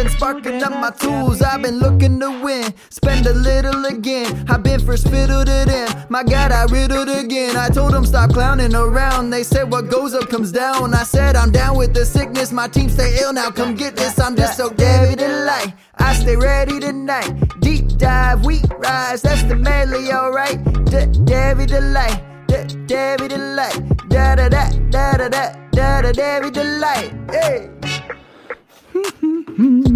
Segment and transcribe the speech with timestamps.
[0.00, 1.42] I've been sparking up my tools.
[1.42, 2.72] I've been looking to win.
[2.88, 4.46] Spend a little again.
[4.48, 6.06] I've been first fiddle to them.
[6.08, 7.54] My God, I riddled again.
[7.54, 9.28] I told them stop clowning around.
[9.28, 10.94] They said what goes up comes down.
[10.94, 12.50] I said I'm down with the sickness.
[12.50, 13.50] My team stay ill now.
[13.50, 14.18] Come get this.
[14.18, 15.74] I'm just so Devy Delight.
[15.98, 17.60] I stay ready tonight.
[17.60, 19.20] Deep dive, we rise.
[19.20, 20.64] That's the medley, alright.
[20.86, 22.22] D- Devy Delight.
[22.48, 22.54] D-
[22.86, 24.08] Devy Delight.
[24.08, 27.12] Da da da da da da da da Devy Delight.
[27.30, 27.68] Hey.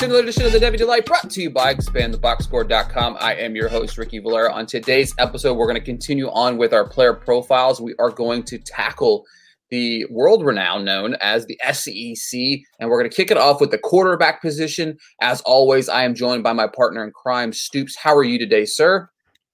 [0.00, 3.18] To another edition of the Devy Delight brought to you by expandtheboxscore.com.
[3.20, 4.50] I am your host, Ricky Valera.
[4.50, 7.82] On today's episode, we're going to continue on with our player profiles.
[7.82, 9.26] We are going to tackle
[9.68, 12.40] the world renowned known as the SEC,
[12.78, 14.96] and we're going to kick it off with the quarterback position.
[15.20, 17.94] As always, I am joined by my partner in crime, Stoops.
[17.94, 19.06] How are you today, sir?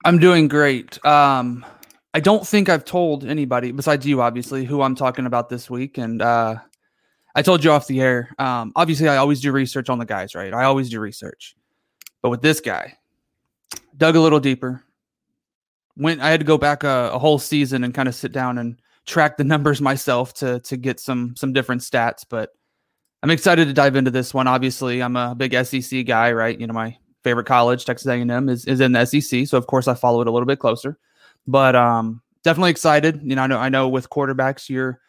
[0.04, 1.04] I'm doing great.
[1.04, 1.66] Um,
[2.14, 5.98] I don't think I've told anybody besides you, obviously, who I'm talking about this week.
[5.98, 6.58] And uh,
[7.36, 8.34] I told you off the air.
[8.38, 10.54] Um, obviously, I always do research on the guys, right?
[10.54, 11.54] I always do research.
[12.22, 12.96] But with this guy,
[13.94, 14.82] dug a little deeper.
[15.98, 16.22] Went.
[16.22, 18.80] I had to go back a, a whole season and kind of sit down and
[19.04, 22.24] track the numbers myself to to get some some different stats.
[22.28, 22.54] But
[23.22, 24.46] I'm excited to dive into this one.
[24.46, 26.58] Obviously, I'm a big SEC guy, right?
[26.58, 29.88] You know, my favorite college, Texas A&M, is is in the SEC, so of course
[29.88, 30.98] I follow it a little bit closer.
[31.46, 33.20] But um, definitely excited.
[33.22, 35.00] You know, I know I know with quarterbacks, you're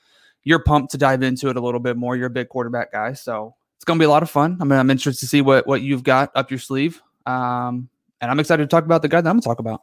[0.47, 2.16] you're pumped to dive into it a little bit more.
[2.16, 4.58] You're a big quarterback guy, so it's going to be a lot of fun.
[4.62, 7.90] I mean, I'm interested to see what what you've got up your sleeve, um,
[8.22, 9.81] and I'm excited to talk about the guy that I'm going to talk about.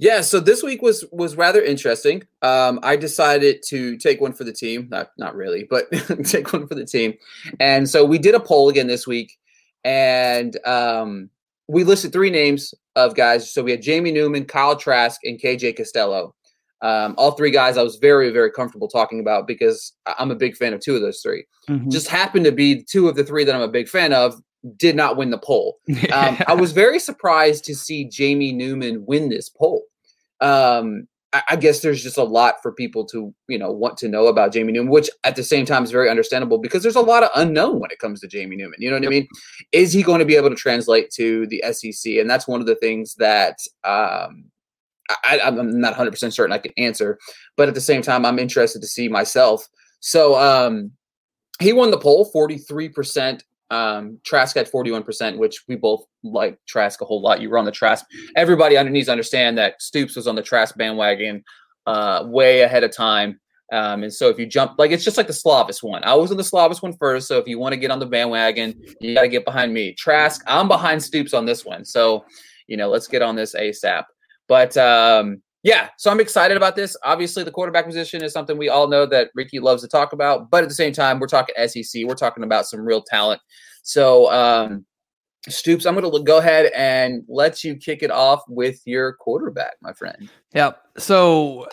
[0.00, 2.24] Yeah, so this week was was rather interesting.
[2.42, 5.86] Um, I decided to take one for the team, not not really, but
[6.24, 7.14] take one for the team.
[7.60, 9.38] And so we did a poll again this week,
[9.84, 11.30] and um,
[11.68, 13.48] we listed three names of guys.
[13.48, 16.34] So we had Jamie Newman, Kyle Trask, and KJ Costello.
[16.84, 20.54] Um, all three guys I was very, very comfortable talking about because I'm a big
[20.54, 21.90] fan of two of those 3 Mhm.
[21.90, 24.34] Just happened to be two of the three that I'm a big fan of
[24.76, 25.78] did not win the poll.
[26.12, 29.82] Um, I was very surprised to see Jamie Newman win this poll.
[30.40, 34.08] Um, I, I guess there's just a lot for people to you know want to
[34.08, 37.00] know about Jamie Newman, which at the same time is very understandable because there's a
[37.00, 38.78] lot of unknown when it comes to Jamie Newman.
[38.78, 39.26] You know what I mean?
[39.72, 42.16] Is he going to be able to translate to the SEC?
[42.16, 44.50] And that's one of the things that um,
[45.10, 47.18] I, I'm not 100 percent certain I can answer,
[47.56, 49.68] but at the same time, I'm interested to see myself.
[50.00, 50.92] So um,
[51.60, 57.00] he won the poll, 43 percent um, Trask had 41%, which we both like Trask
[57.00, 57.40] a whole lot.
[57.40, 58.04] You were on the Trask.
[58.36, 61.42] Everybody under needs to understand that Stoops was on the Trask bandwagon
[61.86, 63.40] uh, way ahead of time.
[63.72, 66.04] Um, and so if you jump, like it's just like the Slovis one.
[66.04, 67.26] I was on the Slovis one first.
[67.26, 69.94] So if you want to get on the bandwagon, you got to get behind me.
[69.94, 71.84] Trask, I'm behind Stoops on this one.
[71.84, 72.24] So,
[72.66, 74.04] you know, let's get on this ASAP.
[74.48, 76.96] But um, yeah, so I'm excited about this.
[77.04, 80.50] Obviously, the quarterback position is something we all know that Ricky loves to talk about.
[80.50, 82.04] But at the same time, we're talking SEC.
[82.04, 83.40] We're talking about some real talent.
[83.82, 84.84] So, um,
[85.48, 89.74] Stoops, I'm going to go ahead and let you kick it off with your quarterback,
[89.82, 90.28] my friend.
[90.54, 90.72] Yeah.
[90.96, 91.66] So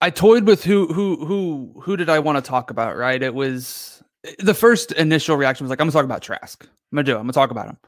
[0.00, 3.22] I toyed with who who who who did I want to talk about, right?
[3.22, 4.02] It was
[4.38, 6.64] the first initial reaction was like, I'm gonna talk about Trask.
[6.64, 7.16] I'm gonna do it.
[7.16, 7.78] I'm gonna talk about him.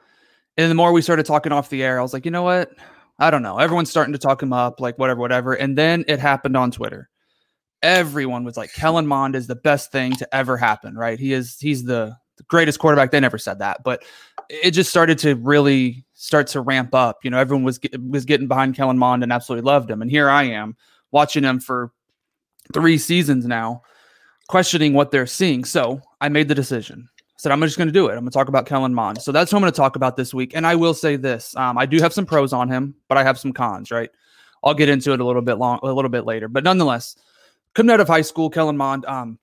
[0.57, 2.73] And the more we started talking off the air, I was like, you know what?
[3.21, 3.59] I don't know.
[3.59, 5.53] Everyone's starting to talk him up, like whatever, whatever.
[5.53, 7.11] And then it happened on Twitter.
[7.83, 11.19] Everyone was like, Kellen Mond is the best thing to ever happen, right?
[11.19, 13.11] He is he's the, the greatest quarterback.
[13.11, 14.03] They never said that, but
[14.49, 17.19] it just started to really start to ramp up.
[17.23, 17.79] You know, everyone was
[18.09, 20.03] was getting behind Kellen Mond and absolutely loved him.
[20.03, 20.77] And here I am
[21.11, 21.93] watching him for
[22.73, 23.83] three seasons now,
[24.49, 25.65] questioning what they're seeing.
[25.65, 27.09] So I made the decision.
[27.41, 28.13] Said, I'm just going to do it.
[28.13, 29.23] I'm going to talk about Kellen Mond.
[29.23, 30.55] So that's what I'm going to talk about this week.
[30.55, 33.25] And I will say this: um, I do have some pros on him, but I
[33.25, 33.91] have some cons.
[33.91, 34.11] Right?
[34.63, 36.49] I'll get into it a little bit long, a little bit later.
[36.49, 37.17] But nonetheless,
[37.75, 39.39] coming out of high school, Kellen Mond, um,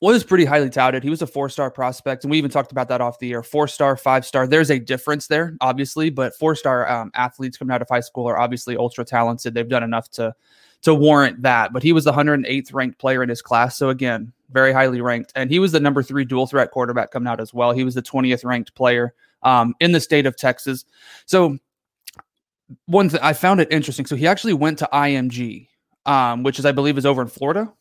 [0.00, 1.04] was pretty highly touted.
[1.04, 3.44] He was a four star prospect, and we even talked about that off the air.
[3.44, 4.48] Four star, five star.
[4.48, 8.28] There's a difference there, obviously, but four star um, athletes coming out of high school
[8.28, 9.54] are obviously ultra talented.
[9.54, 10.34] They've done enough to
[10.82, 11.72] to warrant that.
[11.72, 15.32] But he was the 108th ranked player in his class, so again, very highly ranked,
[15.34, 17.72] and he was the number three dual threat quarterback coming out as well.
[17.72, 20.84] He was the 20th ranked player um, in the state of Texas.
[21.26, 21.58] So
[22.86, 24.06] one thing I found it interesting.
[24.06, 25.68] So he actually went to IMG,
[26.06, 27.72] um, which is I believe is over in Florida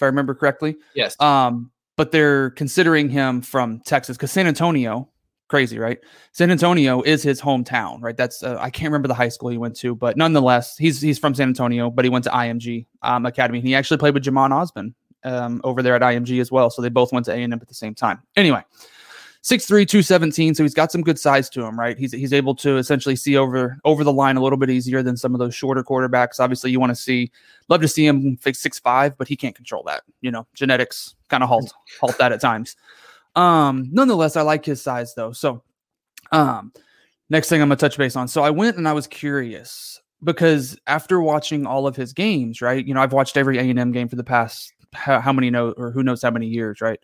[0.00, 0.76] if I remember correctly.
[0.94, 1.20] Yes.
[1.20, 5.10] Um, but they're considering him from Texas because San Antonio,
[5.50, 5.98] crazy, right?
[6.32, 8.16] San Antonio is his hometown, right?
[8.16, 11.18] That's uh, I can't remember the high school he went to, but nonetheless, he's he's
[11.18, 13.60] from San Antonio, but he went to IMG um, Academy.
[13.60, 14.94] He actually played with Jhamon Ausbon
[15.24, 17.58] um, over there at IMG as well, so they both went to A and M
[17.60, 18.22] at the same time.
[18.36, 18.62] Anyway,
[19.42, 21.98] 6'3", 217, so he's got some good size to him, right?
[21.98, 25.16] He's he's able to essentially see over over the line a little bit easier than
[25.16, 26.38] some of those shorter quarterbacks.
[26.38, 27.32] Obviously, you want to see
[27.68, 30.04] love to see him fix six five, but he can't control that.
[30.20, 32.76] You know, genetics kind of halt halt that at times.
[33.36, 35.32] Um, nonetheless, I like his size though.
[35.32, 35.62] So
[36.32, 36.72] um
[37.28, 38.28] next thing I'm gonna touch base on.
[38.28, 42.84] So I went and I was curious because after watching all of his games, right?
[42.84, 45.90] You know, I've watched every A&M game for the past how, how many know or
[45.92, 47.00] who knows how many years, right?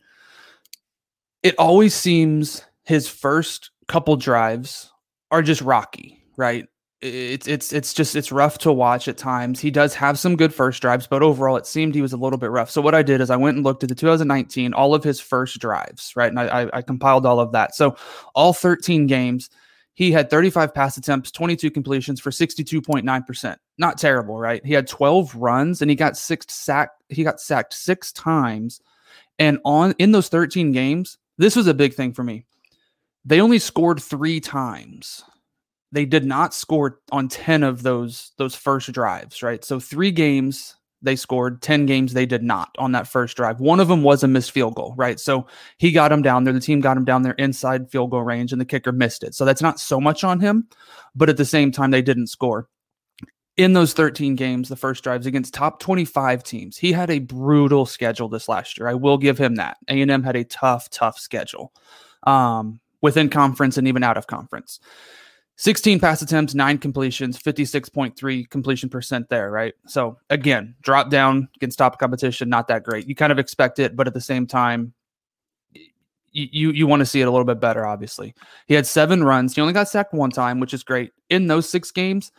[1.46, 4.92] it always seems his first couple drives
[5.30, 6.66] are just rocky, right?
[7.02, 9.60] It's it's it's just it's rough to watch at times.
[9.60, 12.38] He does have some good first drives, but overall it seemed he was a little
[12.38, 12.70] bit rough.
[12.70, 15.20] So what I did is I went and looked at the 2019, all of his
[15.20, 16.30] first drives, right?
[16.30, 17.74] And I, I, I compiled all of that.
[17.74, 17.96] So
[18.34, 19.50] all 13 games,
[19.92, 23.56] he had 35 pass attempts, 22 completions for 62.9%.
[23.76, 24.64] Not terrible, right?
[24.64, 26.90] He had 12 runs and he got six sack.
[27.10, 28.80] He got sacked six times.
[29.38, 32.46] And on in those 13 games, this was a big thing for me.
[33.26, 35.24] They only scored three times.
[35.96, 39.64] They did not score on 10 of those those first drives, right?
[39.64, 43.60] So three games they scored, 10 games they did not on that first drive.
[43.60, 45.18] One of them was a missed field goal, right?
[45.18, 45.46] So
[45.78, 46.52] he got him down there.
[46.52, 49.34] The team got him down there inside field goal range and the kicker missed it.
[49.34, 50.68] So that's not so much on him,
[51.14, 52.68] but at the same time they didn't score
[53.56, 56.76] in those 13 games, the first drives against top 25 teams.
[56.76, 58.86] He had a brutal schedule this last year.
[58.86, 59.78] I will give him that.
[59.88, 61.72] A&M had a tough, tough schedule
[62.24, 64.78] um, within conference and even out of conference.
[65.56, 69.74] 16 pass attempts, nine completions, 56.3 completion percent there, right?
[69.86, 73.08] So again, drop down against top competition, not that great.
[73.08, 74.92] You kind of expect it, but at the same time,
[76.32, 78.34] you you want to see it a little bit better, obviously.
[78.66, 79.54] He had seven runs.
[79.54, 81.12] He only got sacked one time, which is great.
[81.30, 82.30] In those six games,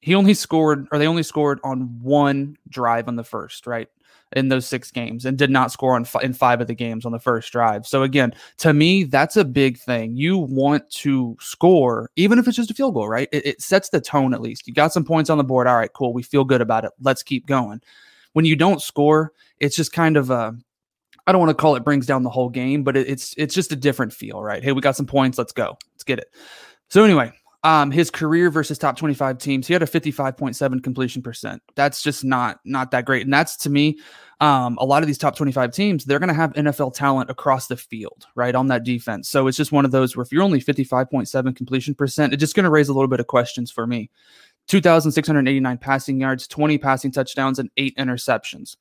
[0.00, 3.88] he only scored or they only scored on one drive on the first, right?
[4.36, 7.12] In those six games and did not score f- in five of the games on
[7.12, 7.86] the first drive.
[7.86, 10.14] So again, to me, that's a big thing.
[10.14, 13.28] You want to score, even if it's just a field goal, right?
[13.32, 14.68] It, it sets the tone at least.
[14.68, 15.66] You got some points on the board.
[15.66, 16.12] All right, cool.
[16.12, 16.92] We feel good about it.
[17.00, 17.80] Let's keep going.
[18.34, 20.54] When you don't score, it's just kind of a
[21.26, 23.54] I don't want to call it brings down the whole game, but it, it's it's
[23.54, 24.62] just a different feel, right?
[24.62, 25.38] Hey, we got some points.
[25.38, 25.76] Let's go.
[25.94, 26.32] Let's get it.
[26.88, 27.32] So anyway,
[27.66, 31.60] um, his career versus top 25 teams, he had a 55.7 completion percent.
[31.74, 33.24] That's just not not that great.
[33.24, 33.98] And that's to me,
[34.40, 37.66] um, a lot of these top 25 teams, they're going to have NFL talent across
[37.66, 39.28] the field, right, on that defense.
[39.28, 42.54] So it's just one of those where if you're only 55.7 completion percent, it's just
[42.54, 44.10] going to raise a little bit of questions for me.
[44.68, 48.76] 2,689 passing yards, 20 passing touchdowns, and eight interceptions.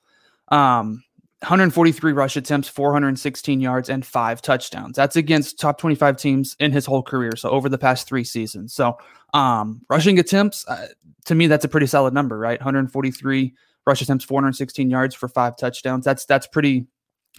[0.49, 1.03] Um,
[1.41, 4.95] 143 rush attempts, 416 yards, and five touchdowns.
[4.95, 7.35] That's against top 25 teams in his whole career.
[7.35, 8.73] So over the past three seasons.
[8.73, 8.97] So
[9.33, 10.87] um, rushing attempts, uh,
[11.25, 12.59] to me, that's a pretty solid number, right?
[12.59, 13.53] 143
[13.85, 16.05] rush attempts, 416 yards for five touchdowns.
[16.05, 16.87] That's that's pretty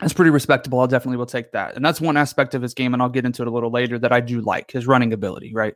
[0.00, 0.78] that's pretty respectable.
[0.78, 1.74] I'll definitely will take that.
[1.74, 3.98] And that's one aspect of his game, and I'll get into it a little later
[3.98, 5.74] that I do like his running ability, right?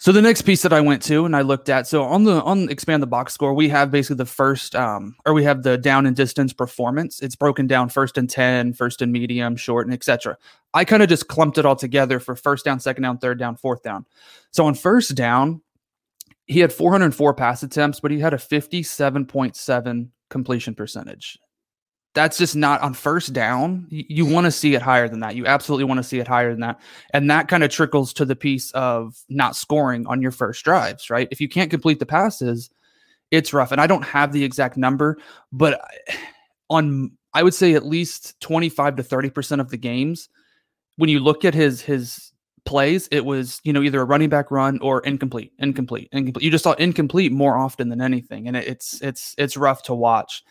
[0.00, 2.42] So the next piece that I went to and I looked at, so on the
[2.42, 5.76] on expand the box score, we have basically the first um or we have the
[5.76, 7.20] down and distance performance.
[7.20, 10.38] It's broken down first and 10, first and medium, short, and etc.
[10.72, 13.56] I kind of just clumped it all together for first down, second down, third down,
[13.56, 14.06] fourth down.
[14.52, 15.60] So on first down,
[16.46, 21.38] he had 404 pass attempts, but he had a 57.7 completion percentage
[22.14, 23.86] that's just not on first down.
[23.88, 25.36] You, you want to see it higher than that.
[25.36, 26.80] You absolutely want to see it higher than that.
[27.12, 31.10] And that kind of trickles to the piece of not scoring on your first drives,
[31.10, 31.28] right?
[31.30, 32.70] If you can't complete the passes,
[33.30, 33.72] it's rough.
[33.72, 35.18] And I don't have the exact number,
[35.52, 35.80] but
[36.68, 40.28] on I would say at least 25 to 30% of the games,
[40.96, 42.32] when you look at his his
[42.64, 46.44] plays, it was, you know, either a running back run or incomplete, incomplete, incomplete.
[46.44, 48.46] You just saw incomplete more often than anything.
[48.48, 50.42] And it, it's it's it's rough to watch.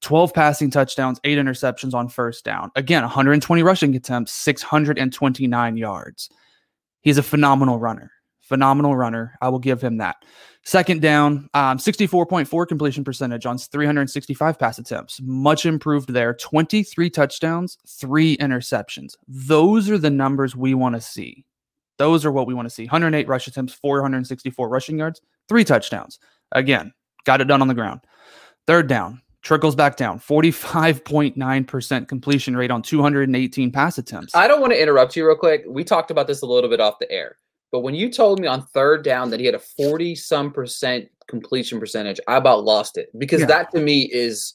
[0.00, 2.70] 12 passing touchdowns, eight interceptions on first down.
[2.76, 6.30] Again, 120 rushing attempts, 629 yards.
[7.00, 8.12] He's a phenomenal runner.
[8.40, 9.34] phenomenal runner.
[9.42, 10.16] I will give him that.
[10.64, 15.20] Second down, um, 64.4 completion percentage on 365 pass attempts.
[15.22, 16.34] Much improved there.
[16.34, 19.14] 23 touchdowns, three interceptions.
[19.26, 21.44] Those are the numbers we want to see.
[21.98, 22.84] Those are what we want to see.
[22.84, 26.18] 108 rush attempts, 464 rushing yards, three touchdowns.
[26.52, 26.92] Again,
[27.24, 28.00] got it done on the ground.
[28.66, 34.34] Third down, trickles back down 45.9% completion rate on 218 pass attempts.
[34.34, 35.64] I don't want to interrupt you real quick.
[35.66, 37.36] We talked about this a little bit off the air.
[37.70, 41.08] But when you told me on third down that he had a 40 some percent
[41.26, 43.46] completion percentage, I about lost it because Yeah.
[43.46, 44.54] that to me is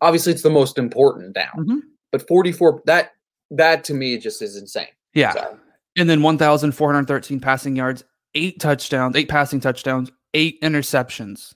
[0.00, 1.52] obviously it's the most important down.
[1.58, 1.80] Mhm.
[2.10, 3.12] But 44 that
[3.50, 4.88] that to me just is insane.
[5.12, 5.32] Yeah.
[5.34, 5.58] So,
[5.96, 11.54] And then 1,413 passing yards, eight touchdowns, eight passing touchdowns, eight interceptions.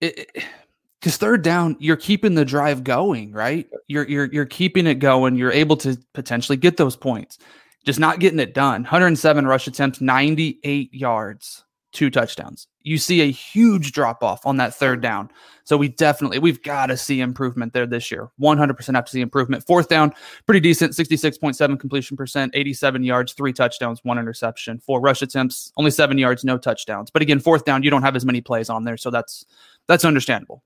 [0.00, 3.66] Because third down, you're keeping the drive going, right?
[3.86, 5.36] You're you're you're keeping it going.
[5.36, 7.38] You're able to potentially get those points,
[7.84, 8.82] just not getting it done.
[8.82, 12.66] 107 rush attempts, 98 yards, two touchdowns.
[12.88, 15.30] You see a huge drop off on that third down.
[15.64, 18.30] So we definitely we've got to see improvement there this year.
[18.40, 19.66] 100% have to see improvement.
[19.66, 20.14] Fourth down,
[20.46, 25.90] pretty decent 66.7 completion percent 87 yards three touchdowns one interception four rush attempts only
[25.90, 28.84] seven yards no touchdowns but again fourth down you don't have as many plays on
[28.84, 29.46] there so that's
[29.86, 30.62] that's understandable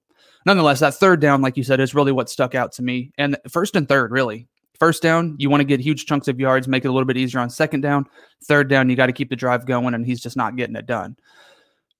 [0.46, 3.36] nonetheless that third down like you said is really what stuck out to me and
[3.48, 4.48] first and third really
[4.78, 7.16] first down you want to get huge chunks of yards make it a little bit
[7.16, 8.04] easier on second down
[8.44, 10.86] third down you got to keep the drive going and he's just not getting it
[10.86, 11.16] done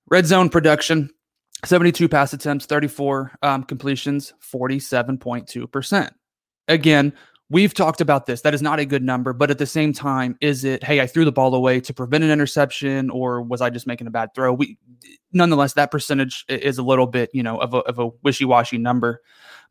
[0.09, 1.11] red zone production
[1.65, 6.11] 72 pass attempts 34 um, completions 47.2%
[6.69, 7.13] again
[7.53, 8.41] we've talked about this.
[8.41, 11.07] That is not a good number, but at the same time, is it, hey, I
[11.07, 14.31] threw the ball away to prevent an interception, or was I just making a bad
[14.35, 14.55] throw?
[14.55, 14.79] We
[15.33, 19.21] nonetheless, that percentage is a little bit, you know, of a, of a wishy-washy number.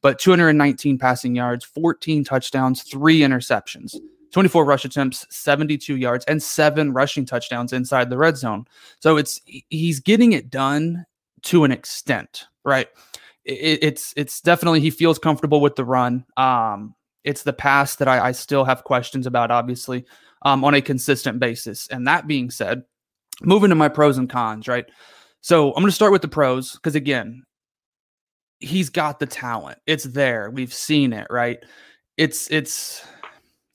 [0.01, 3.95] But 219 passing yards, 14 touchdowns, three interceptions,
[4.31, 8.65] 24 rush attempts, 72 yards, and seven rushing touchdowns inside the red zone.
[8.99, 11.05] So it's he's getting it done
[11.43, 12.87] to an extent, right?
[13.45, 16.25] It, it's it's definitely he feels comfortable with the run.
[16.37, 20.05] Um, it's the pass that I, I still have questions about, obviously,
[20.43, 21.87] um, on a consistent basis.
[21.87, 22.83] And that being said,
[23.41, 24.85] moving to my pros and cons, right?
[25.41, 27.43] So I'm going to start with the pros because, again,
[28.59, 29.79] he's got the talent.
[29.85, 30.49] It's there.
[30.49, 31.59] We've seen it, right?
[32.17, 33.05] It's, it's,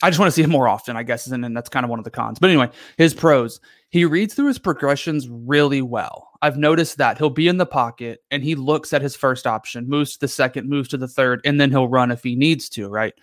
[0.03, 1.27] I just want to see him more often, I guess.
[1.27, 2.39] And then that's kind of one of the cons.
[2.39, 3.61] But anyway, his pros.
[3.91, 6.31] He reads through his progressions really well.
[6.43, 9.89] I've noticed that he'll be in the pocket and he looks at his first option,
[9.89, 12.69] moves to the second, moves to the third, and then he'll run if he needs
[12.71, 13.15] to, right?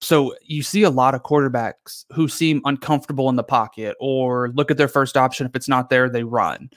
[0.00, 4.70] So you see a lot of quarterbacks who seem uncomfortable in the pocket or look
[4.70, 5.46] at their first option.
[5.46, 6.70] If it's not there, they run.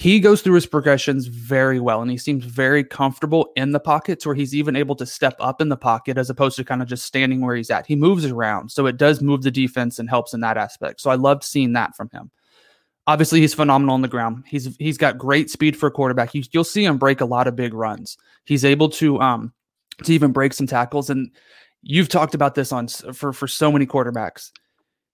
[0.00, 4.24] He goes through his progressions very well and he seems very comfortable in the pockets
[4.24, 6.86] where he's even able to step up in the pocket as opposed to kind of
[6.86, 7.84] just standing where he's at.
[7.84, 8.70] He moves around.
[8.70, 11.00] So it does move the defense and helps in that aspect.
[11.00, 12.30] So I loved seeing that from him.
[13.08, 14.44] Obviously, he's phenomenal on the ground.
[14.46, 16.32] He's he's got great speed for a quarterback.
[16.32, 18.16] You, you'll see him break a lot of big runs.
[18.44, 19.52] He's able to um
[20.04, 21.10] to even break some tackles.
[21.10, 21.32] And
[21.82, 24.52] you've talked about this on for for so many quarterbacks.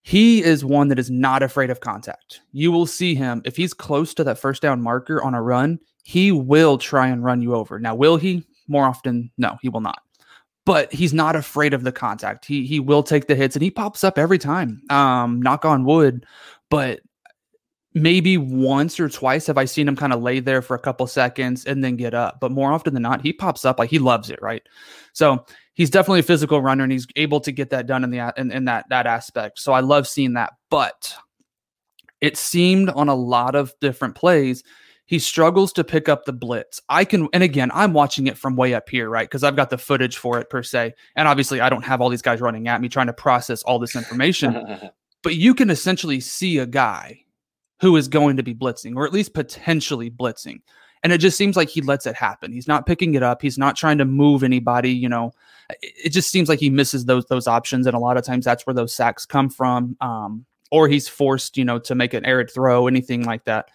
[0.06, 2.42] He is one that is not afraid of contact.
[2.52, 5.80] You will see him if he's close to that first down marker on a run,
[6.04, 7.80] he will try and run you over.
[7.80, 8.44] Now, will he?
[8.68, 10.02] More often, no, he will not.
[10.66, 12.44] But he's not afraid of the contact.
[12.44, 14.82] He he will take the hits and he pops up every time.
[14.90, 16.26] Um, knock on wood.
[16.68, 17.00] But
[17.94, 21.06] maybe once or twice have I seen him kind of lay there for a couple
[21.06, 22.40] seconds and then get up.
[22.40, 24.62] But more often than not, he pops up like he loves it, right?
[25.14, 28.32] So he's definitely a physical runner and he's able to get that done in the
[28.36, 29.58] in, in that that aspect.
[29.58, 30.52] So I love seeing that.
[30.70, 31.14] But
[32.20, 34.62] it seemed on a lot of different plays.
[35.06, 36.80] He struggles to pick up the blitz.
[36.88, 39.28] I can, and again, I'm watching it from way up here, right?
[39.28, 40.94] Because I've got the footage for it per se.
[41.14, 43.78] And obviously, I don't have all these guys running at me trying to process all
[43.78, 44.90] this information
[45.24, 47.18] but you can essentially see a guy
[47.80, 50.60] who is going to be blitzing or at least potentially blitzing
[51.02, 53.58] and it just seems like he lets it happen he's not picking it up he's
[53.58, 55.32] not trying to move anybody you know
[55.80, 58.66] it, just seems like he misses those those options and a lot of times that's
[58.66, 62.50] where those sacks come from um, or he's forced you know to make an arid
[62.52, 63.71] throw anything like that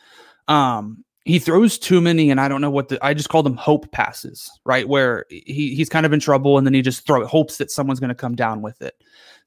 [0.48, 3.56] um, he throws too many and i don't know what the i just call them
[3.56, 7.26] hope passes right where he he's kind of in trouble and then he just throw
[7.26, 8.96] hopes that someone's going to come down with it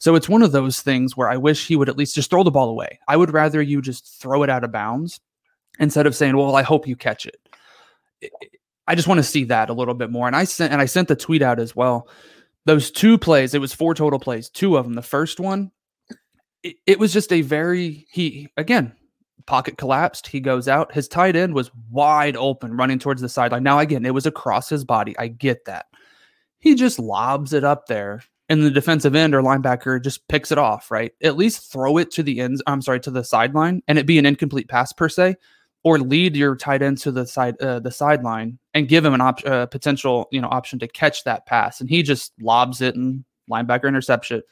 [0.02, 2.42] so it's one of those things where I wish he would at least just throw
[2.42, 2.98] the ball away.
[3.06, 5.20] I would rather you just throw it out of bounds
[5.78, 7.36] instead of saying, "Well, I hope you catch it."
[8.88, 10.26] I just want to see that a little bit more.
[10.26, 12.08] And I sent and I sent the tweet out as well.
[12.64, 14.48] Those two plays, it was four total plays.
[14.48, 14.94] Two of them.
[14.94, 15.72] The first one,
[16.62, 18.94] it, it was just a very he again
[19.46, 20.28] pocket collapsed.
[20.28, 20.92] He goes out.
[20.92, 23.64] His tight end was wide open, running towards the sideline.
[23.64, 25.16] Now again, it was across his body.
[25.18, 25.86] I get that.
[26.60, 30.58] He just lobs it up there and the defensive end or linebacker just picks it
[30.58, 31.12] off, right?
[31.22, 32.62] At least throw it to the ends.
[32.66, 35.36] I'm sorry, to the sideline, and it be an incomplete pass per se.
[35.84, 39.20] or lead your tight end to the side uh, the sideline and give him an
[39.20, 42.94] op- uh, potential you know option to catch that pass, and he just lobs it
[42.94, 44.42] and linebacker interception.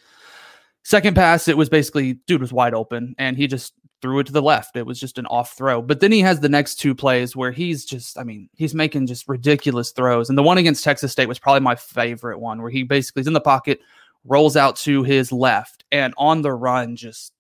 [0.83, 4.33] Second pass, it was basically dude was wide open, and he just threw it to
[4.33, 4.77] the left.
[4.77, 5.83] It was just an off throw.
[5.83, 9.07] But then he has the next two plays where he's just, I mean, he's making
[9.07, 10.29] just ridiculous throws.
[10.29, 13.27] And the one against Texas State was probably my favorite one, where he basically is
[13.27, 13.81] in the pocket,
[14.25, 17.33] rolls out to his left, and on the run just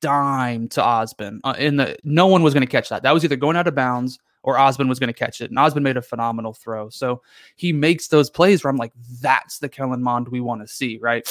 [0.00, 1.40] dime to Ausbon.
[1.44, 3.02] Uh, in the no one was going to catch that.
[3.02, 5.50] That was either going out of bounds or Ausbon was going to catch it.
[5.50, 6.88] And Ausbon made a phenomenal throw.
[6.88, 7.20] So
[7.56, 10.98] he makes those plays where I'm like, that's the Kellen Mond we want to see,
[11.02, 11.30] right?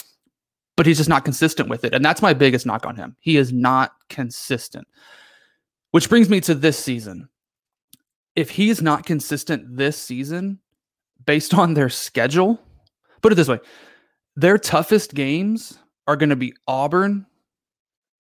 [0.75, 1.93] But he's just not consistent with it.
[1.93, 3.15] And that's my biggest knock on him.
[3.22, 4.86] He is not consistent.
[5.91, 7.29] Which brings me to this season.
[8.36, 10.60] If he is not consistent this season,
[11.25, 12.60] based on their schedule,
[13.22, 13.60] put it this way
[14.36, 17.25] their toughest games are going to be Auburn,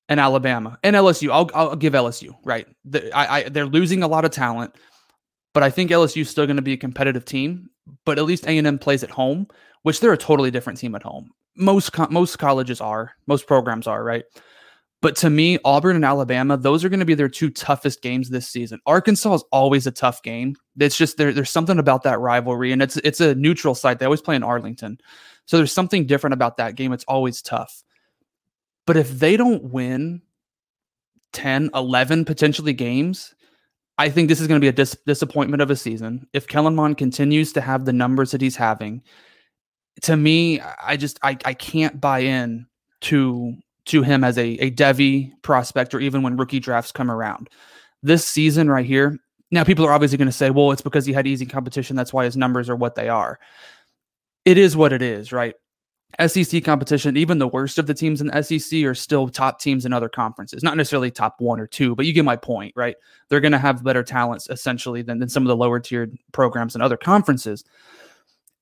[0.09, 1.31] and Alabama and LSU.
[1.31, 2.67] I'll, I'll give LSU right.
[2.85, 4.75] The, I, I, they're losing a lot of talent,
[5.53, 7.69] but I think LSU is still going to be a competitive team.
[8.03, 9.47] But at least A and M plays at home,
[9.83, 11.29] which they're a totally different team at home.
[11.55, 14.23] Most most colleges are, most programs are, right?
[15.01, 18.29] But to me, Auburn and Alabama, those are going to be their two toughest games
[18.29, 18.79] this season.
[18.87, 20.55] Arkansas is always a tough game.
[20.79, 23.99] It's just there, there's something about that rivalry, and it's it's a neutral site.
[23.99, 24.97] They always play in Arlington,
[25.45, 26.91] so there's something different about that game.
[26.91, 27.83] It's always tough.
[28.85, 30.21] But if they don't win
[31.33, 33.33] 10, 11 potentially games,
[33.97, 36.27] I think this is going to be a dis- disappointment of a season.
[36.33, 39.01] If Kellen Mond continues to have the numbers that he's having,
[40.01, 42.67] to me, I just I, I can't buy in
[43.01, 47.49] to to him as a, a Devy prospect or even when rookie drafts come around.
[48.01, 49.17] This season right here,
[49.51, 51.95] now people are obviously going to say, well, it's because he had easy competition.
[51.95, 53.39] That's why his numbers are what they are.
[54.43, 55.55] It is what it is, right?
[56.27, 59.85] SEC competition, even the worst of the teams in the SEC are still top teams
[59.85, 60.63] in other conferences.
[60.63, 62.95] Not necessarily top one or two, but you get my point, right?
[63.29, 66.75] They're going to have better talents essentially than, than some of the lower tiered programs
[66.75, 67.63] in other conferences.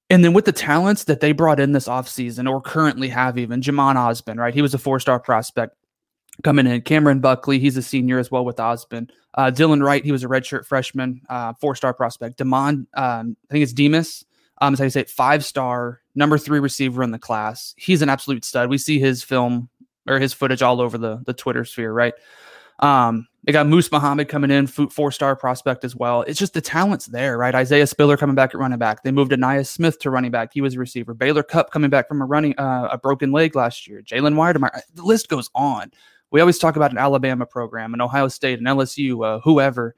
[0.10, 3.62] And then with the talents that they brought in this offseason or currently have even,
[3.62, 4.53] Jhamon Ausbon, right?
[4.53, 5.75] He was a four star prospect
[6.43, 6.81] coming in.
[6.81, 9.10] Cameron Buckley, he's a senior as well with Ausbon.
[9.36, 12.38] Uh, Dylan Wright, he was a redshirt freshman, uh, four star prospect.
[12.38, 14.25] Demond, um, I think it's Demas,
[14.63, 17.73] um, as I say, five star number three receiver in the class.
[17.77, 18.69] He's an absolute stud.
[18.69, 19.69] We see his film
[20.07, 22.13] or his footage all over the the Twitter sphere, right?
[22.79, 26.21] Um, they got Moose Muhammad coming in, four star prospect as well.
[26.21, 27.53] It's just the talent's there, right?
[27.53, 29.03] Isaiah Spiller coming back at running back.
[29.03, 30.51] They moved Ainias Smith to running back.
[30.53, 31.13] He was a receiver.
[31.13, 34.01] Baylor Cupp coming back from a running uh, a broken leg last year.
[34.01, 34.79] Jalen Wydermyer.
[34.93, 35.91] The list goes on.
[36.31, 39.95] We always talk about an Alabama program, an Ohio State, an LSU, uh, whoever.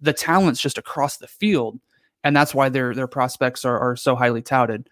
[0.00, 1.80] The talent's just across the field,
[2.26, 4.88] and that's why their their prospects are, are so highly touted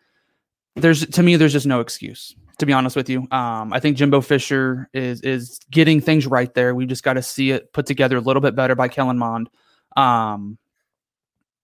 [0.76, 3.26] there's to me there's just no excuse to be honest with you.
[3.30, 6.74] Um, I think Jimbo Fisher is is getting things right there.
[6.74, 9.50] We just got to see it put together a little bit better by Kellen Mond.
[9.96, 10.58] Um,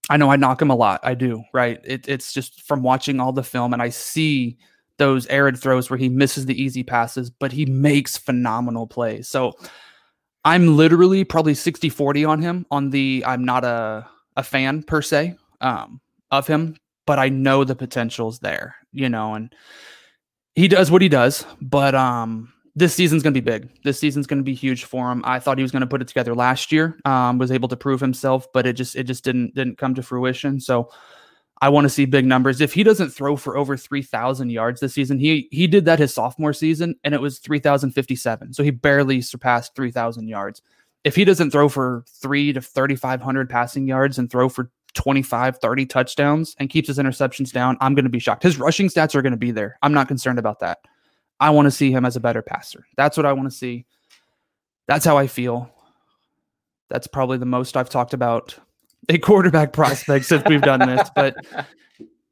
[0.08, 1.00] I know I knock him a lot.
[1.04, 1.80] I do, right?
[1.84, 4.56] It, it's just from watching all the film and I see
[4.96, 9.28] those arid throws where he misses the easy passes, but he makes phenomenal plays.
[9.28, 9.52] So
[10.44, 15.02] I'm literally probably 60 40 on him on the I'm not a, a fan per
[15.02, 19.54] se um, of him, but I know the potential's there, you know, and
[20.54, 23.68] he does what he does, but um this season's going to be big.
[23.82, 25.22] This season's going to be huge for him.
[25.24, 26.98] I thought he was going to put it together last year.
[27.04, 30.02] Um, was able to prove himself, but it just it just didn't didn't come to
[30.02, 30.60] fruition.
[30.60, 30.90] So
[31.60, 32.60] I want to see big numbers.
[32.60, 36.14] If he doesn't throw for over 3,000 yards this season, he he did that his
[36.14, 38.54] sophomore season and it was 3,057.
[38.54, 40.62] So he barely surpassed 3,000 yards.
[41.02, 45.86] If he doesn't throw for 3 to 3,500 passing yards and throw for 25, 30
[45.86, 48.42] touchdowns and keeps his interceptions down, I'm going to be shocked.
[48.42, 49.78] His rushing stats are going to be there.
[49.82, 50.78] I'm not concerned about that.
[51.38, 52.86] I want to see him as a better passer.
[52.96, 53.86] That's what I want to see.
[54.86, 55.70] That's how I feel.
[56.88, 58.58] That's probably the most I've talked about
[59.08, 61.36] a quarterback prospect since we've done this, but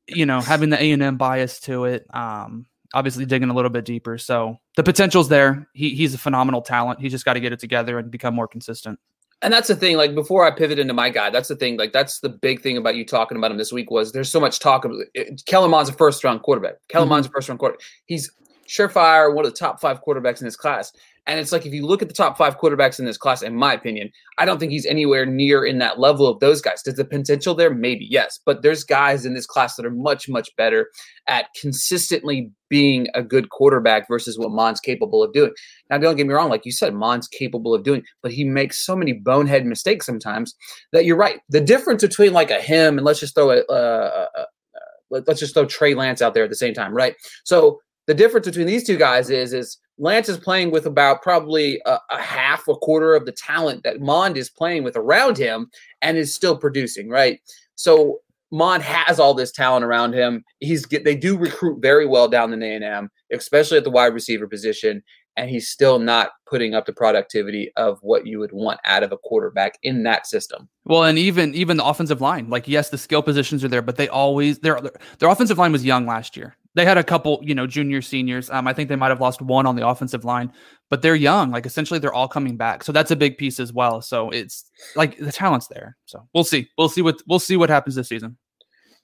[0.08, 4.18] you know, having the A&M bias to it, um, obviously digging a little bit deeper.
[4.18, 5.68] So the potential's there.
[5.74, 7.00] He, he's a phenomenal talent.
[7.00, 8.98] He's just got to get it together and become more consistent
[9.42, 11.92] and that's the thing like before i pivot into my guy that's the thing like
[11.92, 14.59] that's the big thing about you talking about him this week was there's so much
[14.59, 17.27] talk of it, Kellen a first round quarterback Kellen mm-hmm.
[17.27, 18.31] A first round quarterback he's
[18.68, 20.92] surefire one of the top five quarterbacks in this class
[21.28, 23.54] and it's like if you look at the top five quarterbacks in this class, in
[23.54, 26.83] my opinion, I don't think he's anywhere near in that level of those guys.
[26.83, 27.72] Does the potential there?
[27.72, 28.40] Maybe, yes.
[28.46, 30.88] But there's guys in this class that are much, much better
[31.26, 35.52] at consistently being a good quarterback versus what Mond's capable of doing.
[35.90, 38.85] Now, don't get me wrong, like you said, Mond's capable of doing, but he makes
[38.85, 40.54] so many bonehead mistakes sometimes
[40.92, 41.40] that you're right.
[41.50, 45.40] The difference between like a him and let's just throw a, uh, uh, uh, let's
[45.40, 47.16] just throw Trey Lance out there at the same time, right?
[47.44, 51.80] So the difference between these two guys is is Lance is playing with about probably
[51.84, 55.70] a, a, half, a quarter of the talent that Mond is playing with around him,
[56.02, 57.10] and is still producing.
[57.10, 57.40] Right.
[57.74, 60.42] So Mond has all this talent around him.
[60.58, 63.90] He's get they do recruit very well down the A and M, especially at the
[63.90, 65.02] wide receiver position,
[65.36, 69.12] and he's still not putting up the productivity of what you would want out of
[69.12, 70.66] a quarterback in that system.
[70.86, 73.96] Well, and even even the offensive line, like yes, the skill positions are there, but
[73.96, 74.80] they always their
[75.18, 76.56] their offensive line was young last year.
[76.78, 78.48] They had a couple, you know, junior seniors.
[78.50, 80.52] Um, I think they might have lost one on the offensive line,
[80.90, 81.50] but they're young.
[81.50, 84.00] Like essentially, they're all coming back, so that's a big piece as well.
[84.00, 85.96] So it's like the talent's there.
[86.06, 86.68] So we'll see.
[86.78, 88.36] We'll see what we'll see what happens this season.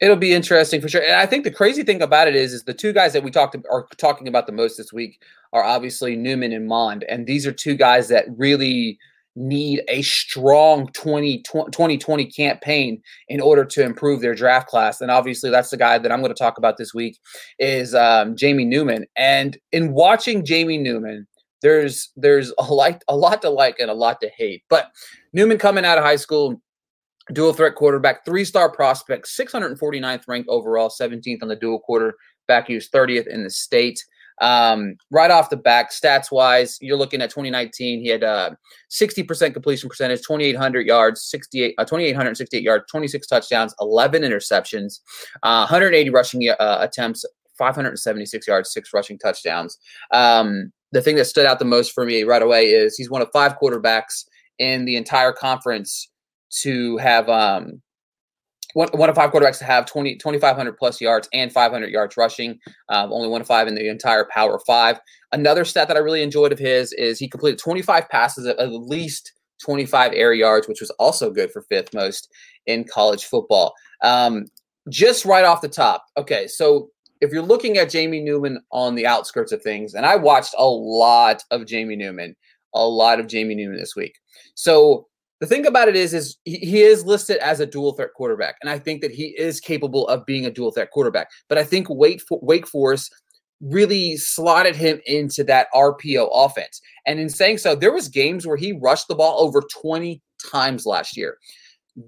[0.00, 1.02] It'll be interesting for sure.
[1.02, 3.32] And I think the crazy thing about it is, is the two guys that we
[3.32, 5.20] talked are talking about the most this week
[5.52, 9.00] are obviously Newman and Mond, and these are two guys that really
[9.37, 15.01] need a strong 20, 2020 campaign in order to improve their draft class.
[15.01, 17.18] And obviously, that's the guy that I'm going to talk about this week
[17.59, 19.07] is um, Jamie Newman.
[19.16, 21.27] And in watching Jamie Newman,
[21.62, 24.62] there's there's a like a lot to like and a lot to hate.
[24.68, 24.90] But
[25.33, 26.61] Newman coming out of high school,
[27.33, 32.66] dual threat quarterback, three star prospect, 649th ranked overall, 17th on the dual quarterback.
[32.66, 34.05] He was 30th in the state.
[34.40, 38.01] Um, right off the back, stats wise, you're looking at 2019.
[38.01, 38.51] He had uh,
[38.90, 45.01] 60% completion percentage, 2,800 yards, 68, uh, 2,868 yards, 26 touchdowns, 11 interceptions,
[45.42, 47.25] uh, 180 rushing uh, attempts,
[47.57, 49.79] 576 yards, six rushing touchdowns.
[50.12, 53.23] Um, the thing that stood out the most for me right away is he's one
[53.23, 54.25] of five quarterbacks
[54.59, 56.09] in the entire conference
[56.62, 57.83] to have um,
[58.74, 62.58] one, one of five quarterbacks to have 20, 2,500 plus yards and 500 yards rushing.
[62.90, 65.00] Um, only one of five in the entire Power Five.
[65.32, 68.72] Another stat that I really enjoyed of his is he completed 25 passes at, at
[68.72, 69.32] least
[69.64, 72.30] 25 air yards, which was also good for fifth most
[72.66, 73.74] in college football.
[74.02, 74.46] Um,
[74.90, 79.06] just right off the top, okay, so if you're looking at Jamie Newman on the
[79.06, 82.37] outskirts of things, and I watched a lot of Jamie Newman,
[82.74, 84.16] a lot of Jamie Newman this week.
[84.54, 85.06] So
[85.44, 88.70] the thing about it is, is he is listed as a dual threat quarterback, and
[88.70, 91.28] I think that he is capable of being a dual threat quarterback.
[91.50, 93.14] But I think Wake Wake Forest
[93.61, 98.57] really slotted him into that RPO offense, and in saying so, there was games where
[98.57, 101.37] he rushed the ball over 20 times last year.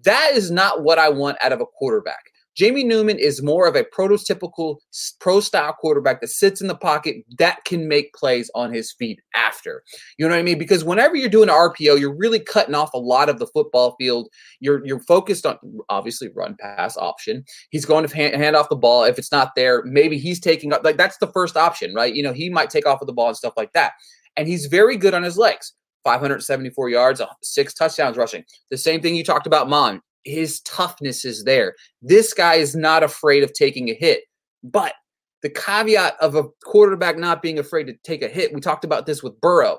[0.04, 2.24] That is not what I want out of a quarterback.
[2.56, 4.78] Jamie Newman is more of a prototypical
[5.20, 9.20] pro style quarterback that sits in the pocket that can make plays on his feet
[9.34, 9.82] after.
[10.16, 10.58] You know what I mean?
[10.58, 13.94] Because whenever you're doing an RPO, you're really cutting off a lot of the football
[13.98, 14.28] field.
[14.60, 15.58] You're you're focused on
[15.90, 17.44] obviously run pass option.
[17.70, 19.04] He's going to hand, hand off the ball.
[19.04, 22.14] If it's not there, maybe he's taking up like that's the first option, right?
[22.14, 23.92] You know, he might take off of the ball and stuff like that.
[24.38, 25.74] And he's very good on his legs.
[26.04, 28.44] 574 yards, six touchdowns rushing.
[28.70, 31.74] The same thing you talked about, Mond his toughness is there.
[32.02, 34.24] This guy is not afraid of taking a hit.
[34.62, 34.94] But
[35.42, 39.06] the caveat of a quarterback not being afraid to take a hit, we talked about
[39.06, 39.78] this with Burrow.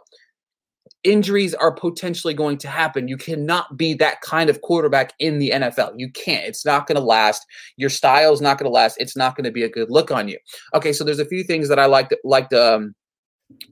[1.04, 3.08] Injuries are potentially going to happen.
[3.08, 5.94] You cannot be that kind of quarterback in the NFL.
[5.98, 6.46] You can't.
[6.46, 7.46] It's not going to last.
[7.76, 8.98] Your style is not going to last.
[9.00, 10.40] It's not going to be a good look on you.
[10.74, 12.96] Okay, so there's a few things that I liked liked um,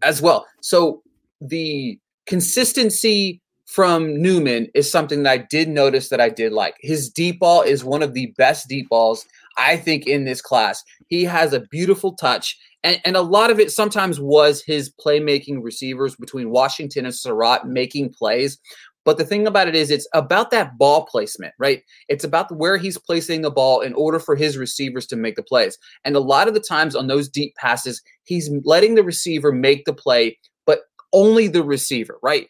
[0.01, 0.45] as well.
[0.61, 1.01] So
[1.39, 6.75] the consistency from Newman is something that I did notice that I did like.
[6.79, 9.25] His deep ball is one of the best deep balls
[9.57, 10.83] I think in this class.
[11.07, 15.63] He has a beautiful touch, and, and a lot of it sometimes was his playmaking
[15.63, 18.59] receivers between Washington and Surratt making plays.
[19.05, 21.83] But the thing about it is, it's about that ball placement, right?
[22.09, 25.43] It's about where he's placing the ball in order for his receivers to make the
[25.43, 25.77] plays.
[26.03, 29.85] And a lot of the times on those deep passes, he's letting the receiver make
[29.85, 30.81] the play, but
[31.13, 32.47] only the receiver, right?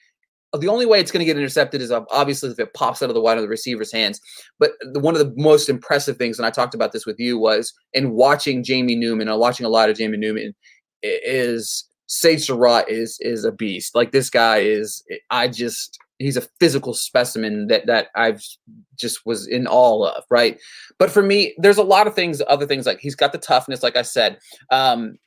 [0.57, 3.15] The only way it's going to get intercepted is obviously if it pops out of
[3.15, 4.19] the wide of the receiver's hands.
[4.59, 7.37] But the, one of the most impressive things, and I talked about this with you,
[7.37, 10.53] was in watching Jamie Newman, or watching a lot of Jamie Newman,
[11.01, 13.95] is Sage Surratt is is a beast.
[13.95, 18.43] Like this guy is, I just he's a physical specimen that that I've
[18.99, 20.59] just was in awe of, right?
[20.97, 23.83] But for me, there's a lot of things, other things like he's got the toughness,
[23.83, 24.37] like I said.
[24.71, 25.17] Um,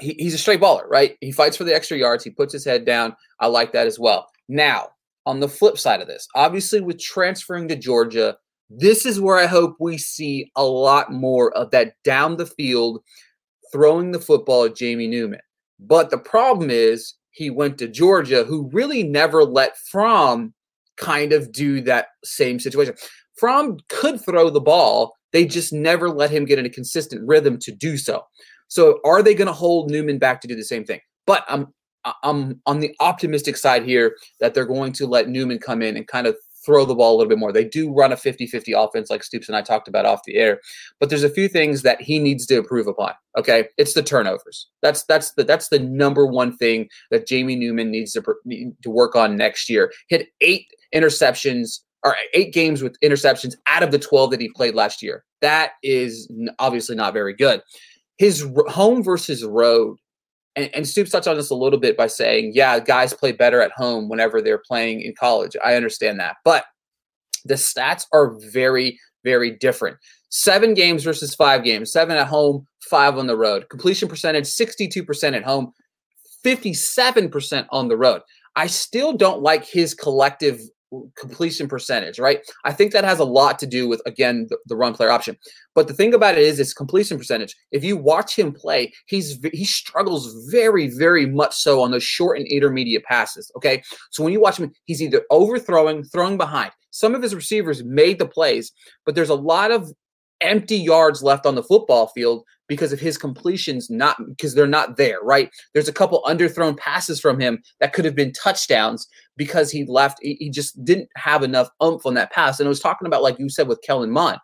[0.00, 1.16] he, he's a straight baller, right?
[1.20, 2.24] He fights for the extra yards.
[2.24, 3.14] He puts his head down.
[3.38, 4.26] I like that as well.
[4.50, 4.88] Now,
[5.26, 8.36] on the flip side of this, obviously with transferring to Georgia,
[8.68, 13.00] this is where I hope we see a lot more of that down the field
[13.70, 15.38] throwing the football at Jamie Newman.
[15.78, 20.52] But the problem is he went to Georgia, who really never let Fromm
[20.96, 22.96] kind of do that same situation.
[23.36, 27.56] Fromm could throw the ball, they just never let him get in a consistent rhythm
[27.60, 28.24] to do so.
[28.66, 30.98] So are they going to hold Newman back to do the same thing?
[31.24, 31.68] But I'm
[32.22, 36.06] I'm on the optimistic side here that they're going to let Newman come in and
[36.06, 37.52] kind of throw the ball a little bit more.
[37.52, 40.60] They do run a 50-50 offense like Stoops and I talked about off the air,
[40.98, 43.12] but there's a few things that he needs to improve upon.
[43.38, 43.68] Okay?
[43.78, 44.68] It's the turnovers.
[44.82, 48.22] That's that's the that's the number one thing that Jamie Newman needs to
[48.82, 49.92] to work on next year.
[50.08, 54.74] Hit 8 interceptions or 8 games with interceptions out of the 12 that he played
[54.74, 55.24] last year.
[55.40, 57.62] That is obviously not very good.
[58.18, 59.96] His home versus road
[60.56, 63.60] and, and Stoops touched on this a little bit by saying, yeah, guys play better
[63.60, 65.56] at home whenever they're playing in college.
[65.64, 66.36] I understand that.
[66.44, 66.64] But
[67.44, 69.96] the stats are very, very different.
[70.30, 73.68] Seven games versus five games, seven at home, five on the road.
[73.68, 75.72] Completion percentage 62% at home,
[76.44, 78.22] 57% on the road.
[78.56, 80.60] I still don't like his collective
[81.16, 82.40] completion percentage, right?
[82.64, 85.36] I think that has a lot to do with again the, the, run player option.
[85.74, 87.54] But the thing about it is, it's completion percentage.
[87.70, 92.38] If you watch him play, he's he struggles very, very much so on those short
[92.38, 93.50] and intermediate passes.
[93.56, 96.72] Okay, so when you watch him, he's either overthrowing, throwing behind.
[96.90, 98.72] Some of his receivers made the plays,
[99.06, 99.92] but there's a lot of
[100.40, 104.96] empty yards left on the football field because of his completions not because they're not
[104.96, 109.70] there right there's a couple underthrown passes from him that could have been touchdowns because
[109.70, 113.06] he left he, just didn't have enough umph on that pass and I was talking
[113.06, 114.38] about like you said with Kellen Mond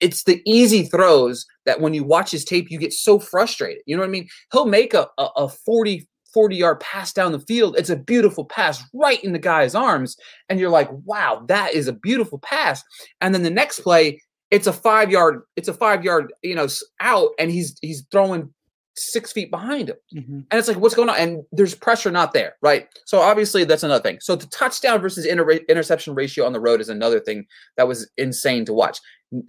[0.00, 3.96] it's the easy throws that when you watch his tape you get so frustrated you
[3.96, 7.40] know what I mean he'll make a, a, a 40 40 yard pass down the
[7.40, 7.76] field.
[7.78, 10.18] It's a beautiful pass right in the guy's arms.
[10.50, 12.84] And you're like, wow, that is a beautiful pass.
[13.22, 16.66] And then the next play, it's a five yard it's a five yard you know
[17.00, 18.52] out and he's he's throwing
[18.98, 19.96] six feet behind him.
[20.14, 20.40] Mm-hmm.
[20.50, 21.16] and it's like what's going on?
[21.18, 22.86] And there's pressure not there right?
[23.04, 24.18] So obviously that's another thing.
[24.20, 28.10] So the touchdown versus inter- interception ratio on the road is another thing that was
[28.16, 28.98] insane to watch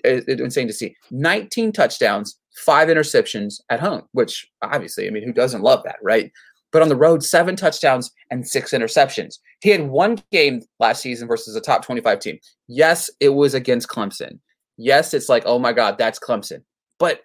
[0.03, 0.95] insane to see.
[1.12, 6.31] 19 touchdowns five interceptions at home which obviously i mean who doesn't love that right?
[6.73, 9.36] But on the road seven touchdowns and six interceptions.
[9.62, 12.39] He had one game last season versus a top 25 team.
[12.67, 14.39] Yes it was against clemson
[14.78, 16.63] yes, it's like, oh my God, that's Clemson.
[17.00, 17.22] But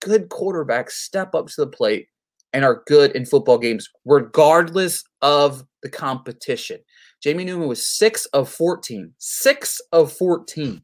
[0.00, 2.08] good quarterbacks step up to the plate
[2.52, 6.78] and are good in football games, regardless of the competition.
[7.22, 10.82] Jamie Newman was six of 14, six of 14.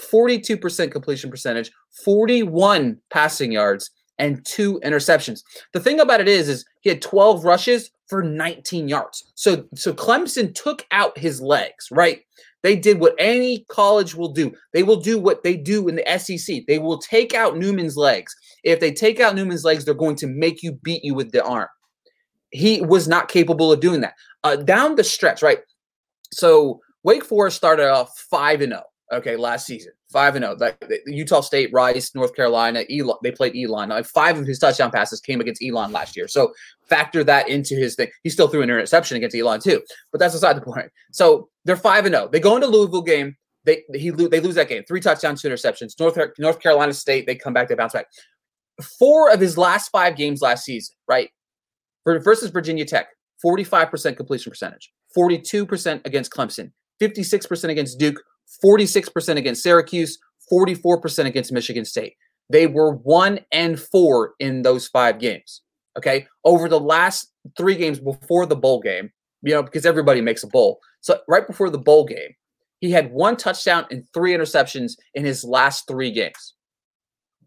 [0.00, 1.70] 42% completion percentage,
[2.04, 5.42] 41 passing yards, and two interceptions.
[5.72, 9.32] The thing about it is, is he had 12 rushes for 19 yards.
[9.34, 12.20] So, so Clemson took out his legs, right?
[12.62, 14.52] They did what any college will do.
[14.72, 16.62] They will do what they do in the SEC.
[16.66, 18.34] They will take out Newman's legs.
[18.62, 21.44] If they take out Newman's legs, they're going to make you beat you with the
[21.44, 21.68] arm.
[22.50, 24.14] He was not capable of doing that.
[24.44, 25.58] Uh, down the stretch, right?
[26.32, 29.92] So Wake Forest started off 5 and 0, okay, last season.
[30.12, 30.56] 5 and 0.
[30.58, 33.88] Like Utah State, Rice, North Carolina, Elon, they played Elon.
[33.88, 36.28] Like five of his touchdown passes came against Elon last year.
[36.28, 36.52] So
[36.88, 38.08] factor that into his thing.
[38.22, 40.90] He still threw an interception against Elon too, but that's aside the point.
[41.10, 42.26] So they're five and zero.
[42.26, 42.28] Oh.
[42.28, 43.36] They go into Louisville game.
[43.64, 44.82] They he they lose that game.
[44.86, 45.98] Three touchdowns, two interceptions.
[45.98, 47.26] North North Carolina State.
[47.26, 47.68] They come back.
[47.68, 48.06] They bounce back.
[48.98, 51.30] Four of his last five games last season, right?
[52.04, 53.08] Versus Virginia Tech,
[53.40, 58.20] forty five percent completion percentage, forty two percent against Clemson, fifty six percent against Duke,
[58.60, 62.14] forty six percent against Syracuse, forty four percent against Michigan State.
[62.50, 65.62] They were one and four in those five games.
[65.96, 66.26] Okay.
[66.44, 69.10] Over the last three games before the bowl game,
[69.42, 70.80] you know, because everybody makes a bowl.
[71.00, 72.34] So right before the bowl game,
[72.80, 76.54] he had one touchdown and three interceptions in his last three games.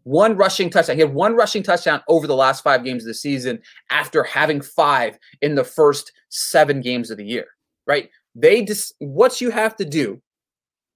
[0.04, 0.96] One rushing touchdown.
[0.96, 4.60] He had one rushing touchdown over the last five games of the season after having
[4.60, 7.46] five in the first seven games of the year.
[7.86, 8.10] Right?
[8.34, 10.22] They just what you have to do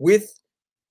[0.00, 0.34] with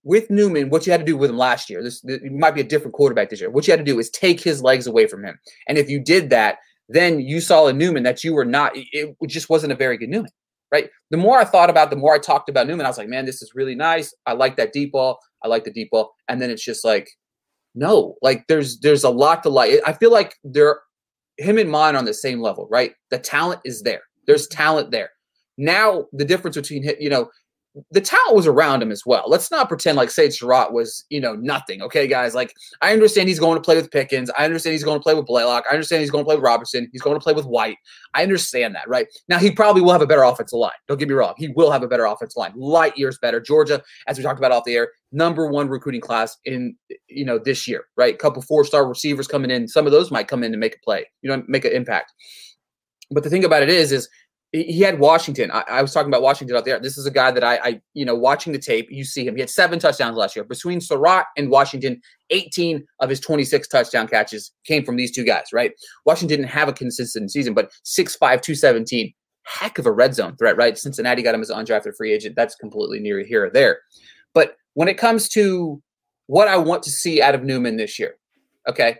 [0.05, 2.61] with Newman, what you had to do with him last year, this, this might be
[2.61, 3.49] a different quarterback this year.
[3.49, 5.37] What you had to do is take his legs away from him.
[5.67, 9.15] And if you did that, then you saw a Newman that you were not, it
[9.27, 10.31] just wasn't a very good Newman,
[10.71, 10.89] right?
[11.11, 13.25] The more I thought about, the more I talked about Newman, I was like, man,
[13.25, 14.15] this is really nice.
[14.25, 15.19] I like that deep ball.
[15.43, 16.13] I like the deep ball.
[16.29, 17.09] And then it's just like,
[17.75, 19.79] no, like there's there's a lot to like.
[19.85, 20.79] I feel like they're
[21.37, 22.93] him and mine are on the same level, right?
[23.11, 24.01] The talent is there.
[24.25, 25.11] There's talent there.
[25.57, 27.29] Now the difference between you know
[27.91, 29.25] the talent was around him as well.
[29.27, 31.81] Let's not pretend like Sage Surratt was, you know, nothing.
[31.83, 32.33] Okay, guys.
[32.33, 34.31] Like, I understand he's going to play with Pickens.
[34.37, 35.65] I understand he's going to play with Blaylock.
[35.69, 36.89] I understand he's going to play with Robertson.
[36.91, 37.77] He's going to play with White.
[38.15, 39.07] I understand that, right?
[39.27, 40.71] Now, he probably will have a better offensive line.
[40.87, 41.35] Don't get me wrong.
[41.37, 42.53] He will have a better offensive line.
[42.55, 43.39] Light years better.
[43.39, 46.75] Georgia, as we talked about off the air, number one recruiting class in,
[47.07, 48.17] you know, this year, right?
[48.17, 49.67] Couple four star receivers coming in.
[49.67, 52.13] Some of those might come in to make a play, you know, make an impact.
[53.11, 54.07] But the thing about it is, is
[54.51, 55.51] he had Washington.
[55.51, 56.79] I, I, was talking about Washington out there.
[56.79, 59.35] This is a guy that I, I, you know, watching the tape, you see him.
[59.35, 60.43] He had seven touchdowns last year.
[60.43, 65.45] Between Surratt and Washington, 18 of his 26 touchdown catches came from these two guys,
[65.53, 65.73] right?
[66.05, 70.57] Washington didn't have a consistent season, but 6'5, 217 heck of a red zone threat,
[70.57, 70.77] right?
[70.77, 72.35] Cincinnati got him as an undrafted free agent.
[72.35, 73.79] That's completely near here or there.
[74.33, 75.81] But when it comes to
[76.27, 78.15] what I want to see out of Newman this year,
[78.67, 78.97] okay,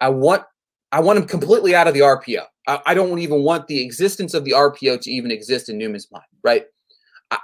[0.00, 0.44] I want
[0.92, 2.44] I want him completely out of the RPO.
[2.66, 6.08] I, I don't even want the existence of the RPO to even exist in Newman's
[6.10, 6.64] mind, right?
[7.30, 7.38] I,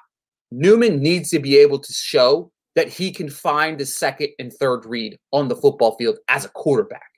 [0.51, 4.85] Newman needs to be able to show that he can find the second and third
[4.85, 7.11] read on the football field as a quarterback.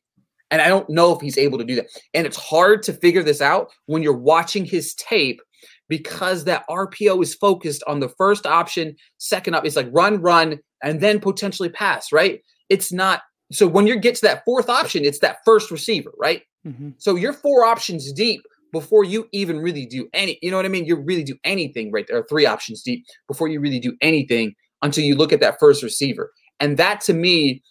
[0.50, 1.88] And I don't know if he's able to do that.
[2.14, 5.42] And it's hard to figure this out when you're watching his tape
[5.88, 9.66] because that RPO is focused on the first option, second up.
[9.66, 12.40] It's like run, run, and then potentially pass, right?
[12.68, 13.22] It's not.
[13.50, 16.42] So when you get to that fourth option, it's that first receiver, right?
[16.66, 16.90] Mm-hmm.
[16.98, 20.68] So you're four options deep before you even really do any, you know what I
[20.68, 20.84] mean?
[20.84, 25.04] You really do anything right there, three options deep before you really do anything until
[25.04, 26.30] you look at that first receiver.
[26.60, 27.62] And that to me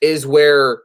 [0.00, 0.80] is where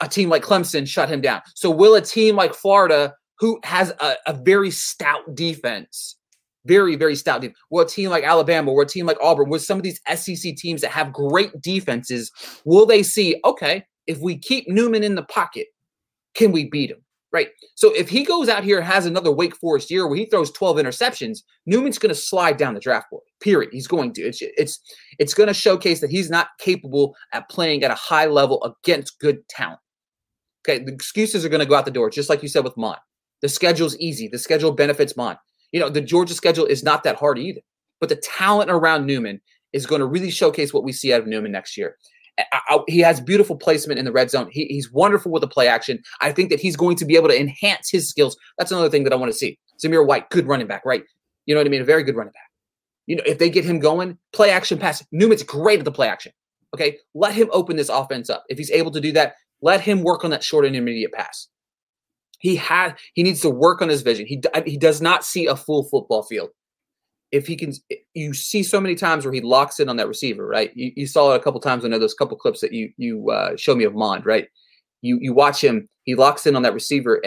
[0.00, 1.42] a team like Clemson shut him down.
[1.54, 6.16] So will a team like Florida, who has a, a very stout defense,
[6.66, 9.62] very, very stout defense, will a team like Alabama, or a team like Auburn, with
[9.62, 12.30] some of these SEC teams that have great defenses,
[12.64, 15.68] will they see, okay, if we keep Newman in the pocket,
[16.34, 17.04] can we beat him?
[17.30, 17.48] Right.
[17.74, 20.50] So if he goes out here and has another Wake Forest year where he throws
[20.50, 23.22] 12 interceptions, Newman's going to slide down the draft board.
[23.40, 23.68] Period.
[23.70, 24.22] He's going to.
[24.22, 24.80] It's it's
[25.18, 29.18] it's going to showcase that he's not capable at playing at a high level against
[29.20, 29.78] good talent.
[30.66, 32.76] Okay, the excuses are going to go out the door, just like you said with
[32.78, 32.98] Mond.
[33.42, 34.26] The schedule's easy.
[34.28, 35.38] The schedule benefits Mond.
[35.72, 37.60] You know, the Georgia schedule is not that hard either.
[38.00, 39.40] But the talent around Newman
[39.72, 41.96] is going to really showcase what we see out of Newman next year.
[42.38, 44.48] I, I, he has beautiful placement in the red zone.
[44.50, 46.00] He, he's wonderful with the play action.
[46.20, 48.36] I think that he's going to be able to enhance his skills.
[48.56, 49.58] That's another thing that I want to see.
[49.84, 51.02] Zamir White, good running back, right?
[51.46, 51.82] You know what I mean?
[51.82, 52.42] A very good running back.
[53.06, 55.04] You know, if they get him going, play action pass.
[55.12, 56.32] Newman's great at the play action.
[56.74, 58.44] Okay, let him open this offense up.
[58.48, 61.48] If he's able to do that, let him work on that short and intermediate pass.
[62.38, 64.26] He had he needs to work on his vision.
[64.26, 66.50] He he does not see a full football field
[67.30, 67.72] if he can,
[68.14, 70.70] you see so many times where he locks in on that receiver, right?
[70.74, 71.84] You, you saw it a couple times.
[71.84, 74.48] I know those couple clips that you you uh, showed me of Mond, right?
[75.02, 77.22] You you watch him, he locks in on that receiver.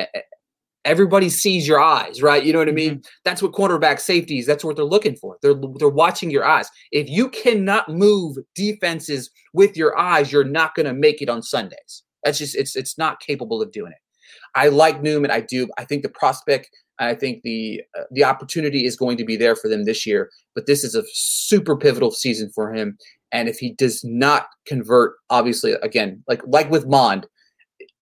[0.84, 2.44] Everybody sees your eyes, right?
[2.44, 2.96] You know what I mean?
[2.96, 3.10] Mm-hmm.
[3.24, 4.48] That's what quarterback safeties.
[4.48, 5.38] That's what they're looking for.
[5.44, 6.70] They're they're watching your eyes.
[6.92, 11.44] If you cannot move defenses with your eyes, you're not going to make it on
[11.44, 12.04] Sundays.
[12.24, 14.00] That's just it's it's not capable of doing it.
[14.56, 15.32] I like Newman.
[15.32, 15.70] I do.
[15.78, 16.70] I think the prospect
[17.02, 20.30] I think the uh, the opportunity is going to be there for them this year.
[20.54, 22.98] But this is a super pivotal season for him.
[23.32, 27.26] And if he does not convert, obviously, again, like like with Mond,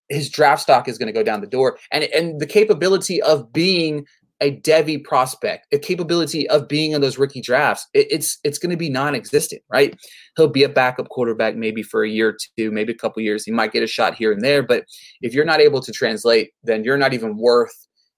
[0.08, 1.78] his draft stock is going to go down the door.
[1.92, 4.06] And and the capability of being
[4.40, 8.70] a Devy prospect, a capability of being in those rookie drafts, it, it's it's going
[8.70, 9.98] to be non-existent, right?
[10.36, 13.44] He'll be a backup quarterback maybe for a year or two, maybe a couple years.
[13.44, 14.84] He might get a shot here and there, but
[15.20, 17.74] if you're not able to translate, then you're not even worth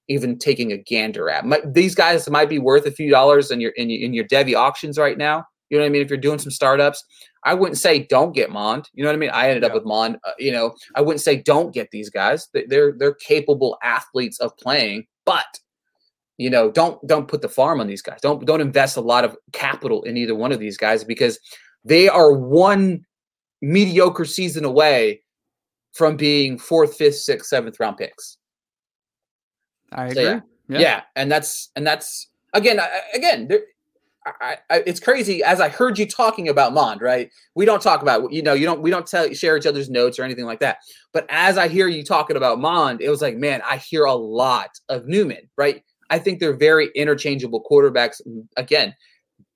[0.09, 1.45] even taking a gander at.
[1.73, 4.99] these guys might be worth a few dollars in your in, in your Devy auctions
[4.99, 5.45] right now.
[5.71, 6.03] You know what I mean?
[6.03, 7.03] If you're doing some startups,
[7.45, 8.89] I wouldn't say don't get Mond.
[8.93, 9.31] You know what I mean?
[9.31, 9.69] I ended yeah.
[9.69, 10.19] up with Mond.
[10.23, 12.49] Uh, you know, I wouldn't say don't get these guys.
[12.53, 15.47] They're they're capable athletes of playing, but
[16.39, 18.21] you know, don't don't put the farm on these guys.
[18.21, 21.39] Don't don't invest a lot of capital in either one of these guys because
[21.85, 23.05] they are one
[23.61, 25.23] mediocre season away
[25.93, 28.39] from being fourth, fifth, sixth, seventh round picks.
[29.93, 30.15] I agree.
[30.15, 30.41] So, yeah.
[30.69, 30.79] Yeah.
[30.79, 31.03] yeah.
[31.17, 32.81] and that's and that's again
[33.15, 33.61] again there,
[34.25, 37.31] I, I, it's crazy as I heard you talking about Mond, right?
[37.55, 40.19] We don't talk about you know you don't we don't tell share each other's notes
[40.19, 40.79] or anything like that.
[41.13, 44.15] But as I hear you talking about Mond, it was like, man, I hear a
[44.15, 45.83] lot of Newman, right?
[46.13, 48.21] I think they're very interchangeable quarterbacks.
[48.57, 48.95] Again,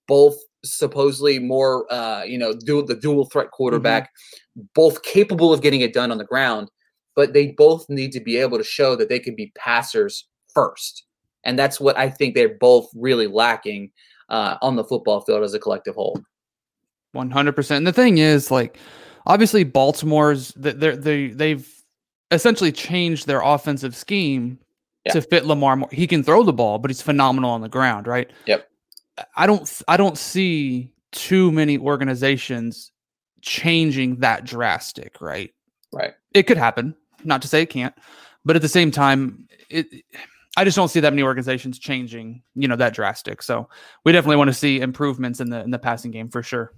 [0.09, 4.11] both supposedly more uh, you know, dual the dual threat quarterback,
[4.59, 4.62] mm-hmm.
[4.75, 6.69] both capable of getting it done on the ground
[7.16, 11.05] but they both need to be able to show that they can be passers first.
[11.42, 13.90] And that's what I think they're both really lacking
[14.29, 16.21] uh, on the football field as a collective whole.
[17.14, 17.77] 100%.
[17.77, 18.79] And the thing is, like,
[19.27, 21.66] obviously, Baltimore's, they're, they, they've
[22.31, 24.59] essentially changed their offensive scheme
[25.07, 25.12] yeah.
[25.12, 25.88] to fit Lamar more.
[25.90, 28.31] He can throw the ball, but he's phenomenal on the ground, right?
[28.47, 28.69] Yep.
[29.37, 32.92] I don't, I don't see too many organizations
[33.40, 35.53] changing that drastic, right?
[35.92, 36.14] Right.
[36.35, 36.95] It could happen.
[37.25, 37.95] Not to say it can't,
[38.45, 39.87] but at the same time, it.
[40.59, 43.42] I just don't see that many organizations changing, you know, that drastic.
[43.42, 43.69] So
[44.05, 46.73] we definitely want to see improvements in the in the passing game for sure.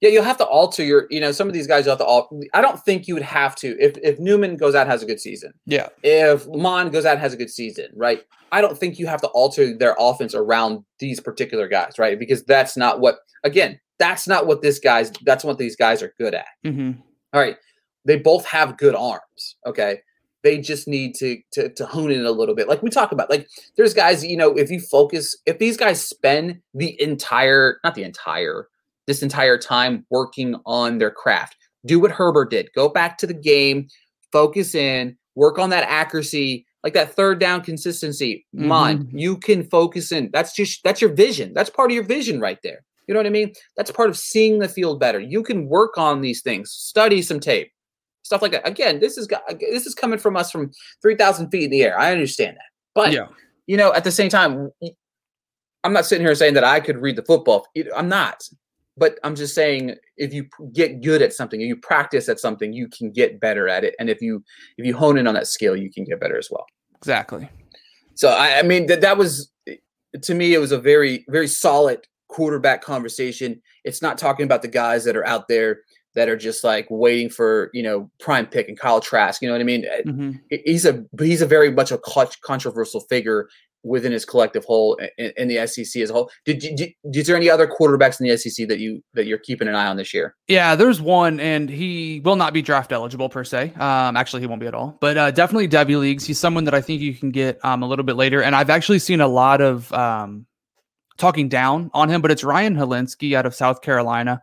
[0.00, 2.04] Yeah, you'll have to alter your, you know, some of these guys you have to
[2.04, 2.36] alter.
[2.52, 5.06] I don't think you would have to if if Newman goes out and has a
[5.06, 5.52] good season.
[5.64, 5.88] Yeah.
[6.02, 8.22] If Mond goes out and has a good season, right?
[8.52, 12.18] I don't think you have to alter their offense around these particular guys, right?
[12.18, 16.12] Because that's not what again, that's not what this guys that's what these guys are
[16.18, 16.46] good at.
[16.64, 17.00] Mm-hmm.
[17.32, 17.56] All right
[18.06, 19.56] they both have good arms.
[19.66, 20.00] Okay.
[20.42, 22.68] They just need to, to to hone in a little bit.
[22.68, 26.02] Like we talk about, like there's guys, you know, if you focus, if these guys
[26.02, 28.68] spend the entire, not the entire,
[29.06, 32.68] this entire time working on their craft, do what Herbert did.
[32.74, 33.88] Go back to the game,
[34.32, 38.46] focus in, work on that accuracy, like that third down consistency.
[38.58, 39.20] Come on, Mhm.
[39.20, 40.30] you can focus in.
[40.32, 41.52] That's just that's your vision.
[41.54, 42.84] That's part of your vision right there.
[43.06, 43.52] You know what I mean?
[43.76, 45.20] That's part of seeing the field better.
[45.20, 47.70] You can work on these things, study some tape,
[48.22, 48.66] stuff like that.
[48.66, 49.28] Again, this is
[49.60, 51.98] this is coming from us from three thousand feet in the air.
[51.98, 53.28] I understand that, but yeah.
[53.66, 54.70] you know, at the same time,
[55.84, 57.66] I'm not sitting here saying that I could read the football.
[57.94, 58.42] I'm not,
[58.96, 62.88] but I'm just saying if you get good at something, you practice at something, you
[62.88, 63.94] can get better at it.
[63.98, 64.42] And if you
[64.78, 66.66] if you hone in on that skill, you can get better as well.
[66.96, 67.48] Exactly.
[68.14, 69.50] So I, I mean that that was
[70.22, 73.60] to me it was a very very solid quarterback conversation.
[73.84, 75.80] It's not talking about the guys that are out there
[76.14, 79.42] that are just like waiting for you know prime pick and Kyle Trask.
[79.42, 79.84] You know what I mean?
[79.86, 80.30] Uh, hmm
[80.64, 83.48] He's a he's a very much a clutch, controversial figure
[83.86, 86.30] within his collective whole in, in the SEC as a whole.
[86.44, 89.38] Did, you did is there any other quarterbacks in the SEC that you that you're
[89.38, 90.34] keeping an eye on this year?
[90.48, 93.72] Yeah, there's one, and he will not be draft eligible per se.
[93.76, 96.24] Um, actually, he won't be at all, but uh, definitely Devy leagues.
[96.24, 98.70] He's someone that I think you can get um, a little bit later, and I've
[98.70, 100.46] actually seen a lot of um,
[101.16, 102.20] talking down on him.
[102.20, 104.42] But it's Ryan Hilinski out of South Carolina.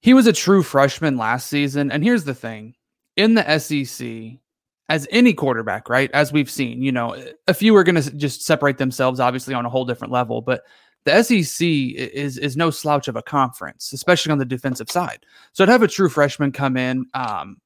[0.00, 2.74] He was a true freshman last season, and here's the thing:
[3.16, 4.40] in the SEC,
[4.88, 6.10] as any quarterback, right?
[6.12, 7.16] As we've seen, you know,
[7.46, 10.62] a few are going to just separate themselves, obviously, on a whole different level, but
[11.04, 15.24] the SEC is is no slouch of a conference, especially on the defensive side.
[15.52, 17.58] So to have a true freshman come in um,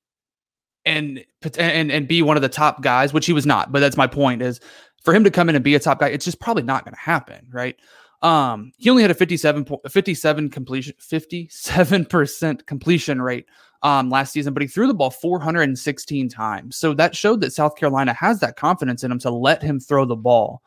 [0.84, 1.24] and
[1.58, 4.06] and and be one of the top guys, which he was not, but that's my
[4.06, 4.60] point is
[5.02, 6.94] for him to come in and be a top guy, it's just probably not going
[6.94, 7.76] to happen, right?
[8.22, 13.46] Um, he only had a 57 po- 57 completion 57% completion rate
[13.82, 16.76] um last season, but he threw the ball 416 times.
[16.76, 20.04] So that showed that South Carolina has that confidence in him to let him throw
[20.04, 20.62] the ball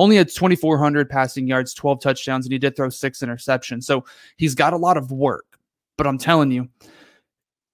[0.00, 3.84] only had 2,400 passing yards, 12 touchdowns, and he did throw six interceptions.
[3.84, 4.04] So
[4.36, 5.44] he's got a lot of work.
[5.98, 6.68] But I'm telling you,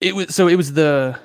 [0.00, 1.18] it was so it was the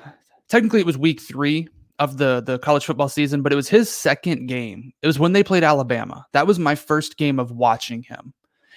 [0.48, 1.66] technically it was week three
[1.98, 4.92] of the the college football season, but it was his second game.
[5.02, 6.24] It was when they played Alabama.
[6.32, 8.32] That was my first game of watching him.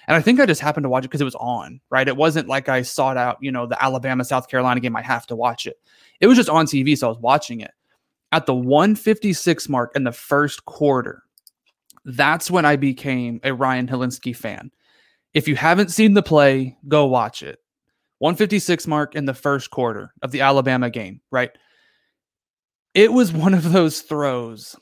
[0.08, 2.08] And I think I just happened to watch it because it was on, right?
[2.08, 4.95] It wasn't like I sought out, you know, the Alabama South Carolina game.
[4.95, 5.78] I have to watch it.
[6.20, 7.72] It was just on TV, so I was watching it.
[8.32, 11.24] At the 156 mark in the first quarter,
[12.03, 14.72] that's when I became a Ryan Hilinski fan.
[15.34, 17.60] If you haven't seen the play, go watch it.
[18.20, 21.51] 156 mark in the first quarter of the Alabama game, right?
[22.93, 24.76] It was one of those throws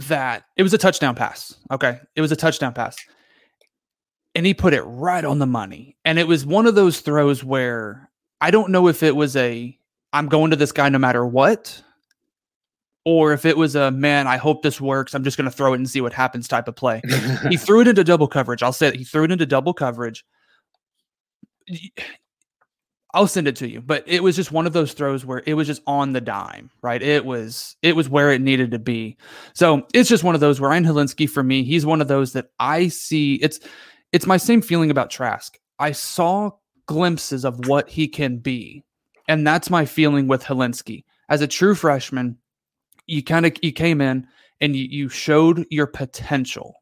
[0.00, 1.56] that it was a touchdown pass.
[1.72, 1.98] Okay.
[2.14, 2.96] It was a touchdown pass.
[4.38, 5.96] And he put it right on the money.
[6.04, 8.08] And it was one of those throws where
[8.40, 9.76] I don't know if it was a
[10.12, 11.82] I'm going to this guy no matter what,
[13.04, 15.12] or if it was a man, I hope this works.
[15.12, 17.02] I'm just going to throw it and see what happens type of play.
[17.48, 18.62] he threw it into double coverage.
[18.62, 20.24] I'll say that he threw it into double coverage.
[23.14, 25.54] I'll send it to you, but it was just one of those throws where it
[25.54, 27.02] was just on the dime, right?
[27.02, 29.16] It was it was where it needed to be.
[29.52, 32.34] So it's just one of those where Ryan Hilinski for me, he's one of those
[32.34, 33.34] that I see.
[33.36, 33.58] It's
[34.12, 35.58] it's my same feeling about Trask.
[35.78, 36.50] I saw
[36.86, 38.84] glimpses of what he can be,
[39.28, 42.36] and that's my feeling with Hilinski as a true freshman.
[43.06, 44.26] You kind of you came in
[44.60, 46.76] and you, you showed your potential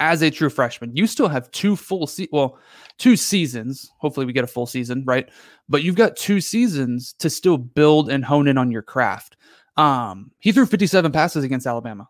[0.00, 0.94] as a true freshman.
[0.94, 2.58] You still have two full se- well,
[2.98, 3.90] two seasons.
[3.98, 5.28] Hopefully we get a full season, right?
[5.68, 9.36] But you've got two seasons to still build and hone in on your craft.
[9.76, 12.08] Um, he threw 57 passes against Alabama.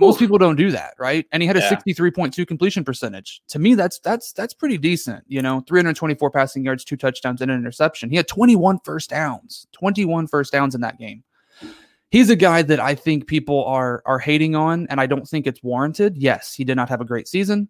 [0.00, 1.26] Most people don't do that, right?
[1.32, 1.68] And he had a Yeah.
[1.68, 3.42] 63.2 completion percentage.
[3.48, 5.24] To me, that's that's that's pretty decent.
[5.28, 8.10] You know, 324 passing yards, two touchdowns, and an interception.
[8.10, 11.22] He had 21 first downs, 21 first downs in that game
[12.10, 15.46] he's a guy that I think people are are hating on, and I don't think
[15.46, 16.16] it's warranted.
[16.16, 17.68] Yes, he did not have a great season,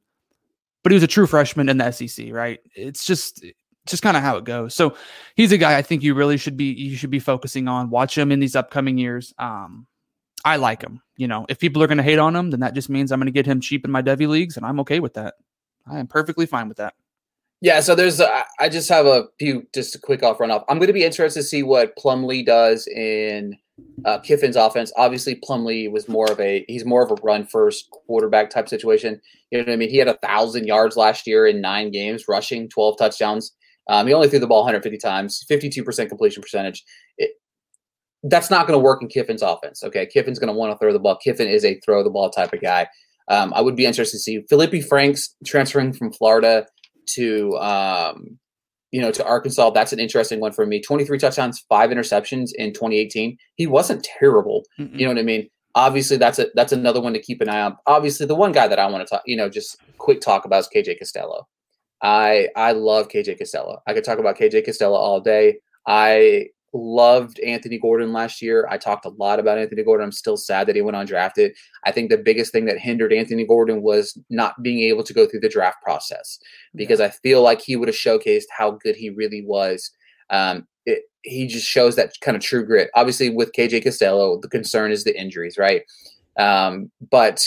[0.82, 2.60] but he was a true freshman in the SEC, right?
[2.74, 3.44] It's just
[3.86, 4.74] just kind of how it goes.
[4.74, 4.94] So
[5.34, 7.90] he's a guy I think you really should be you should be focusing on.
[7.90, 9.34] Watch him in these upcoming years.
[9.38, 9.86] Um,
[10.44, 11.00] I like him.
[11.16, 13.18] You know, if people are going to hate on him, then that just means I'm
[13.20, 15.34] going to get him cheap in my Devy leagues, and I'm okay with that.
[15.86, 16.94] I am perfectly fine with that.
[17.60, 20.64] Yeah, so there's I I just have a few just a quick off run off.
[20.68, 23.56] I'm going to be interested to see what Plumlee does in
[24.04, 24.92] uh, Kiffin's offense.
[24.96, 29.20] Obviously, Plumlee was more of a he's more of a run first quarterback type situation.
[29.50, 29.90] You know what I mean?
[29.90, 33.52] He had a thousand yards last year in nine games, rushing 12 touchdowns.
[33.88, 36.84] Um, he only threw the ball 150 times, 52% completion percentage.
[38.22, 39.84] That's not going to work in Kiffin's offense.
[39.84, 41.16] Okay, Kiffin's going to want to throw the ball.
[41.16, 42.88] Kiffin is a throw the ball type of guy.
[43.28, 46.66] Um, I would be interested to see Feleipe Franks transferring from Florida
[47.14, 48.38] to um,
[48.90, 50.80] you know, to Arkansas, that's an interesting one for me.
[50.80, 53.36] 23 touchdowns, five interceptions in 2018.
[53.56, 54.64] He wasn't terrible.
[54.78, 54.98] Mm-mm.
[54.98, 55.48] You know what I mean?
[55.74, 57.76] Obviously, that's a that's another one to keep an eye on.
[57.86, 60.60] Obviously, the one guy that I want to talk, you know, just quick talk about
[60.60, 61.46] is KJ Costello.
[62.02, 63.82] I I love KJ Costello.
[63.86, 65.58] I could talk about KJ Costello all day.
[65.86, 68.66] I loved Anthony Gordon last year.
[68.70, 70.04] I talked a lot about Anthony Gordon.
[70.04, 71.52] I'm still sad that he went undrafted.
[71.84, 75.26] I think the biggest thing that hindered Anthony Gordon was not being able to go
[75.26, 76.38] through the draft process
[76.74, 79.90] because I feel like he would have showcased how good he really was.
[80.30, 82.90] Um, it, he just shows that kind of true grit.
[82.94, 85.82] Obviously, with KJ Costello, the concern is the injuries, right?
[86.38, 87.44] Um, but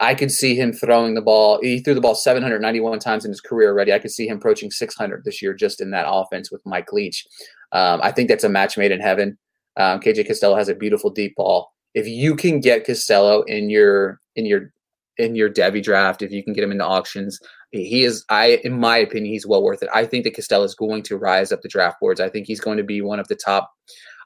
[0.00, 1.60] I could see him throwing the ball.
[1.62, 3.92] He threw the ball 791 times in his career already.
[3.92, 7.26] I could see him approaching 600 this year just in that offense with Mike Leach.
[7.72, 9.38] Um, I think that's a match made in heaven.
[9.76, 11.70] Um, KJ Costello has a beautiful deep ball.
[11.94, 14.72] If you can get Costello in your in your
[15.18, 17.38] in your Devy draft, if you can get him into auctions,
[17.70, 18.24] he is.
[18.30, 19.88] I, in my opinion, he's well worth it.
[19.94, 22.20] I think that Costello is going to rise up the draft boards.
[22.20, 23.70] I think he's going to be one of the top.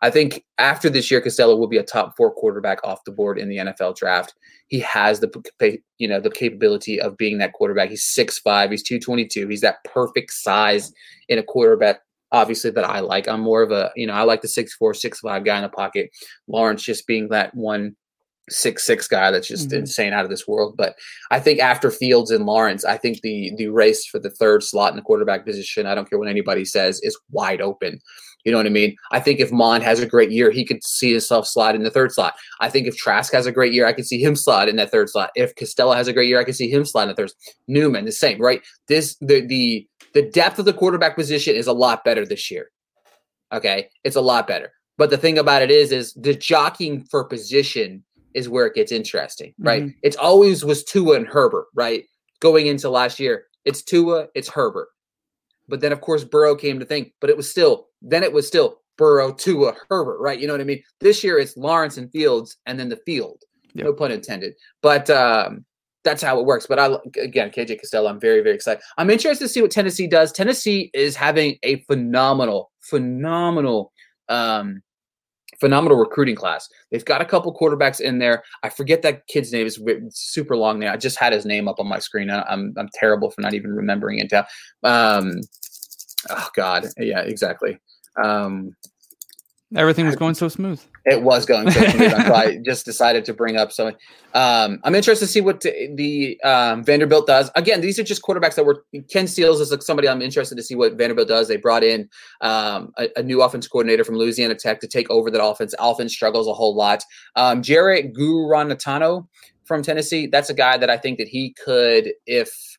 [0.04, 3.38] I think after this year, Costello will be a top four quarterback off the board
[3.38, 4.34] in the NFL draft.
[4.68, 7.88] He has the you know the capability of being that quarterback.
[7.88, 8.70] He's six five.
[8.70, 9.48] He's two twenty two.
[9.48, 10.92] He's that perfect size
[11.28, 12.00] in a quarterback
[12.32, 13.28] obviously that I like.
[13.28, 15.62] I'm more of a, you know, I like the six four, six five guy in
[15.62, 16.10] the pocket.
[16.48, 17.94] Lawrence just being that one
[18.50, 19.78] six six guy that's just mm-hmm.
[19.78, 20.76] insane out of this world.
[20.76, 20.96] But
[21.30, 24.90] I think after Fields and Lawrence, I think the the race for the third slot
[24.90, 28.00] in the quarterback position, I don't care what anybody says, is wide open.
[28.44, 28.96] You know what I mean?
[29.10, 31.90] I think if Mond has a great year, he could see himself slide in the
[31.90, 32.34] third slot.
[32.60, 34.90] I think if Trask has a great year, I could see him slide in that
[34.90, 35.30] third slot.
[35.34, 37.32] If Costello has a great year, I could see him slide in the third.
[37.68, 38.62] Newman, the same, right?
[38.86, 42.70] This the the the depth of the quarterback position is a lot better this year.
[43.52, 44.72] Okay, it's a lot better.
[44.96, 48.92] But the thing about it is, is the jockeying for position is where it gets
[48.92, 49.84] interesting, right?
[49.84, 49.98] Mm-hmm.
[50.02, 52.04] It's always was Tua and Herbert, right?
[52.40, 54.88] Going into last year, it's Tua, it's Herbert.
[55.68, 58.46] But then, of course, Burrow came to think, but it was still, then it was
[58.46, 60.38] still Burrow, Tua, Herbert, right?
[60.38, 60.82] You know what I mean?
[61.00, 63.42] This year it's Lawrence and Fields and then the field.
[63.74, 63.84] Yep.
[63.84, 64.54] No pun intended.
[64.82, 65.64] But um,
[66.04, 66.66] that's how it works.
[66.66, 68.82] But I again, KJ Costello, I'm very, very excited.
[68.98, 70.30] I'm interested to see what Tennessee does.
[70.30, 73.92] Tennessee is having a phenomenal, phenomenal
[74.28, 74.82] um,
[75.58, 76.68] phenomenal recruiting class.
[76.90, 78.42] They've got a couple quarterbacks in there.
[78.62, 79.80] I forget that kid's name is
[80.10, 80.90] super long name.
[80.90, 82.30] I just had his name up on my screen.
[82.30, 84.46] I'm I'm terrible for not even remembering it now.
[84.82, 85.40] Um,
[86.30, 87.78] oh God, yeah, exactly.
[88.22, 88.74] Um,
[89.76, 90.80] Everything was going so smooth.
[91.04, 92.10] It was going so smooth.
[92.26, 93.96] so I just decided to bring up something.
[94.32, 97.50] Um, I'm interested to see what the um, Vanderbilt does.
[97.56, 100.62] Again, these are just quarterbacks that were Ken Seals is like somebody I'm interested to
[100.62, 101.48] see what Vanderbilt does.
[101.48, 102.08] They brought in
[102.40, 105.74] um, a, a, new offense coordinator from Louisiana Tech to take over that offense.
[105.80, 107.02] Offense struggles a whole lot.
[107.34, 109.26] Um, Jarrett Guarantano
[109.64, 110.28] from Tennessee.
[110.28, 112.78] That's a guy that I think that he could, if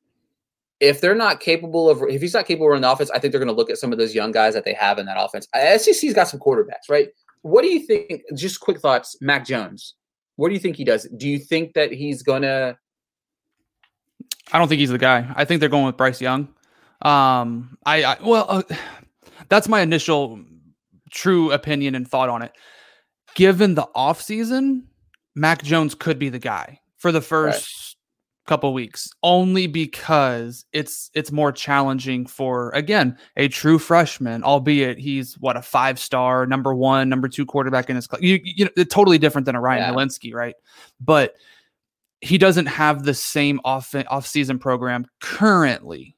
[0.86, 3.31] if they're not capable of if he's not capable of running the offense, I think
[3.31, 5.17] they're going to look at some of those young guys that they have in that
[5.19, 5.47] offense.
[5.53, 7.09] SEC's got some quarterbacks, right?
[7.41, 8.21] What do you think?
[8.36, 9.95] Just quick thoughts, Mac Jones.
[10.36, 11.07] What do you think he does?
[11.17, 12.77] Do you think that he's gonna?
[14.53, 15.31] I don't think he's the guy.
[15.36, 16.49] I think they're going with Bryce Young.
[17.01, 18.63] Um, I, I well, uh,
[19.49, 20.39] that's my initial
[21.11, 22.51] true opinion and thought on it.
[23.33, 24.83] Given the offseason,
[25.36, 27.94] Mac Jones could be the guy for the first
[28.45, 35.33] couple weeks only because it's it's more challenging for again a true freshman albeit he's
[35.39, 38.83] what a five star number one number two quarterback in his class you, you know
[38.83, 39.89] totally different than a ryan yeah.
[40.33, 40.55] Right
[41.01, 41.35] but
[42.21, 46.15] he doesn't have the same off off season program currently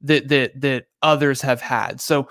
[0.00, 2.28] that that that others have had so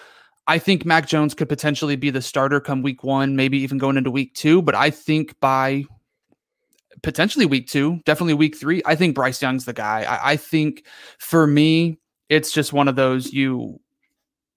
[0.48, 3.98] I think Mac Jones could potentially be the starter come week one, maybe even going
[3.98, 4.62] into week two.
[4.62, 5.86] But I think by
[7.04, 8.82] potentially week two, definitely week three.
[8.86, 10.04] I think Bryce Young's the guy.
[10.04, 10.86] I, I think
[11.20, 13.80] for me, it's just one of those you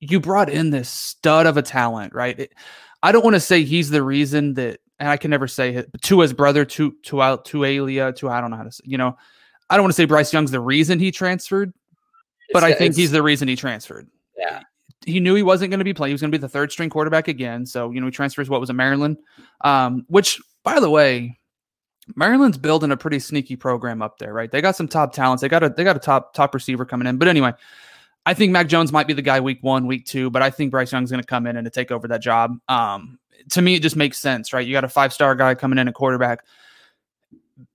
[0.00, 2.38] you brought in this stud of a talent, right?
[2.38, 2.54] It,
[3.02, 5.90] I don't want to say he's the reason that, and I can never say it,
[6.02, 8.82] to his brother, to to out to Alia, to I don't know how to say,
[8.84, 9.16] you know,
[9.70, 11.72] I don't want to say Bryce Young's the reason he transferred,
[12.52, 14.08] but it's, I think he's the reason he transferred.
[14.36, 14.62] Yeah.
[15.06, 16.10] He knew he wasn't going to be playing.
[16.10, 17.64] He was going to be the third string quarterback again.
[17.66, 19.16] So, you know, he transfers what was a Maryland,
[19.62, 21.37] um, which, by the way,
[22.14, 24.50] Maryland's building a pretty sneaky program up there, right?
[24.50, 25.40] They got some top talents.
[25.40, 27.18] They got a they got a top top receiver coming in.
[27.18, 27.52] But anyway,
[28.26, 30.70] I think Mac Jones might be the guy week one, week two, but I think
[30.70, 32.58] Bryce Young's going to come in and to take over that job.
[32.68, 33.18] Um,
[33.50, 34.66] to me, it just makes sense, right?
[34.66, 36.44] You got a five star guy coming in a quarterback.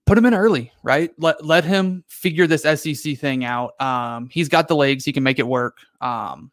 [0.06, 1.10] Put him in early, right?
[1.18, 3.80] Let let him figure this SEC thing out.
[3.80, 5.78] Um, he's got the legs; he can make it work.
[6.00, 6.50] Um,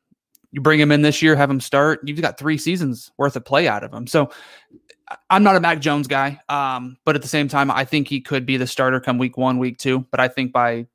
[0.51, 2.01] you bring him in this year, have him start.
[2.03, 4.05] You've got three seasons worth of play out of him.
[4.05, 4.31] So
[5.29, 8.21] I'm not a Mac Jones guy, um, but at the same time, I think he
[8.21, 10.05] could be the starter come week one, week two.
[10.11, 10.87] But I think by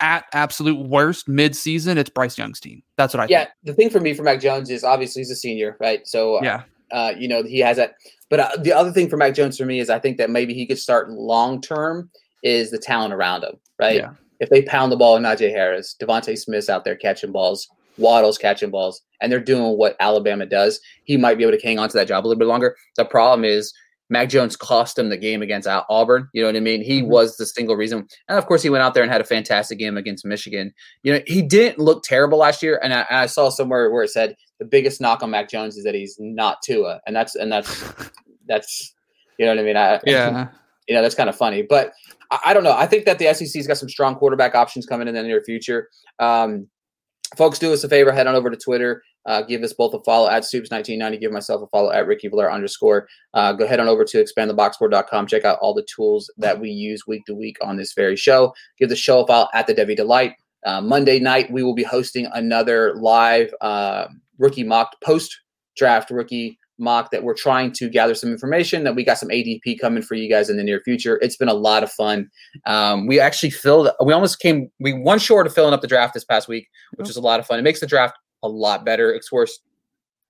[0.00, 2.82] at absolute worst mid-season, it's Bryce Young's team.
[2.96, 3.50] That's what I yeah, think.
[3.64, 6.06] the thing for me for Mac Jones is obviously he's a senior, right?
[6.06, 6.62] So Yeah.
[6.92, 7.94] uh, you know he has that.
[8.30, 10.54] But uh, the other thing for Mac Jones for me is I think that maybe
[10.54, 12.10] he could start long term
[12.42, 13.96] is the talent around him, right?
[13.96, 14.10] Yeah.
[14.40, 17.68] If they pound the ball, in Najee Harris, DeVonta Smith's out there catching balls,
[17.98, 21.78] Waddle's catching balls, and they're doing what Alabama does, he might be able to hang
[21.78, 22.76] on to that job a little bit longer.
[22.96, 23.72] The problem is
[24.10, 26.28] Mac Jones cost him the game against Auburn.
[26.34, 26.82] You know what I mean?
[26.82, 27.06] He Mhm.
[27.08, 28.06] was the single reason.
[28.28, 30.74] And of course, he went out there and had a fantastic game against Michigan.
[31.02, 32.78] You know, he didn't look terrible last year.
[32.82, 35.84] And I, I saw somewhere where it said the biggest knock on Mac Jones is
[35.84, 37.82] that he's not Tua, and that's and that's
[38.46, 38.94] that's
[39.38, 39.76] you know what I mean.
[39.76, 40.48] I, Yeah.
[40.86, 41.94] you know that's kind of funny but
[42.30, 45.08] I, I don't know i think that the sec's got some strong quarterback options coming
[45.08, 45.88] in the near future
[46.18, 46.68] um,
[47.36, 50.02] folks do us a favor head on over to twitter uh, give us both a
[50.04, 53.88] follow at stoops1990 give myself a follow at ricky Valer underscore uh, go head on
[53.88, 57.76] over to expandtheboxboard.com check out all the tools that we use week to week on
[57.76, 58.54] this very show.
[58.78, 60.34] Give the show a follow at the Devy Delight.
[60.64, 64.06] Uh, monday night we will be hosting another live uh,
[64.38, 65.40] rookie mock post
[65.76, 69.78] draft rookie mock that we're trying to gather some information that we got some ADP
[69.80, 71.18] coming for you guys in the near future.
[71.22, 72.28] It's been a lot of fun.
[72.66, 76.14] Um, we actually filled, we almost came, we one short of filling up the draft
[76.14, 77.58] this past week, which is a lot of fun.
[77.58, 79.12] It makes the draft a lot better.
[79.12, 79.60] It's worse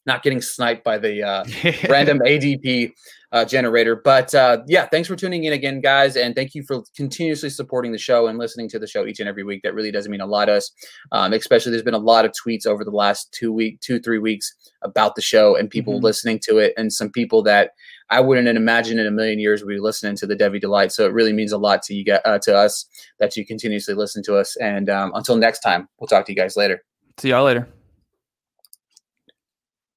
[0.07, 1.45] not getting sniped by the uh,
[1.89, 2.93] random ADP
[3.33, 3.97] uh, generator.
[3.97, 7.91] But uh, yeah, thanks for tuning in again, guys, and thank you for continuously supporting
[7.91, 9.63] the show and listening to the show each and every week.
[9.65, 10.71] That really does mean a lot to us.
[11.13, 14.19] Um, especially, there's been a lot of tweets over the last two week, two three
[14.19, 14.53] weeks
[14.83, 16.03] about the show and people Mhm.
[16.03, 17.71] listening to it, and some people that
[18.11, 20.93] I wouldn't imagine in a million years would be listening to the Devy Delight.
[20.93, 22.85] So it really means a lot to you, gu- uh, to us
[23.19, 24.55] that you continuously listen to us.
[24.57, 26.85] And um, until next time, we'll talk to you guys later.
[27.19, 27.67] See y'all later.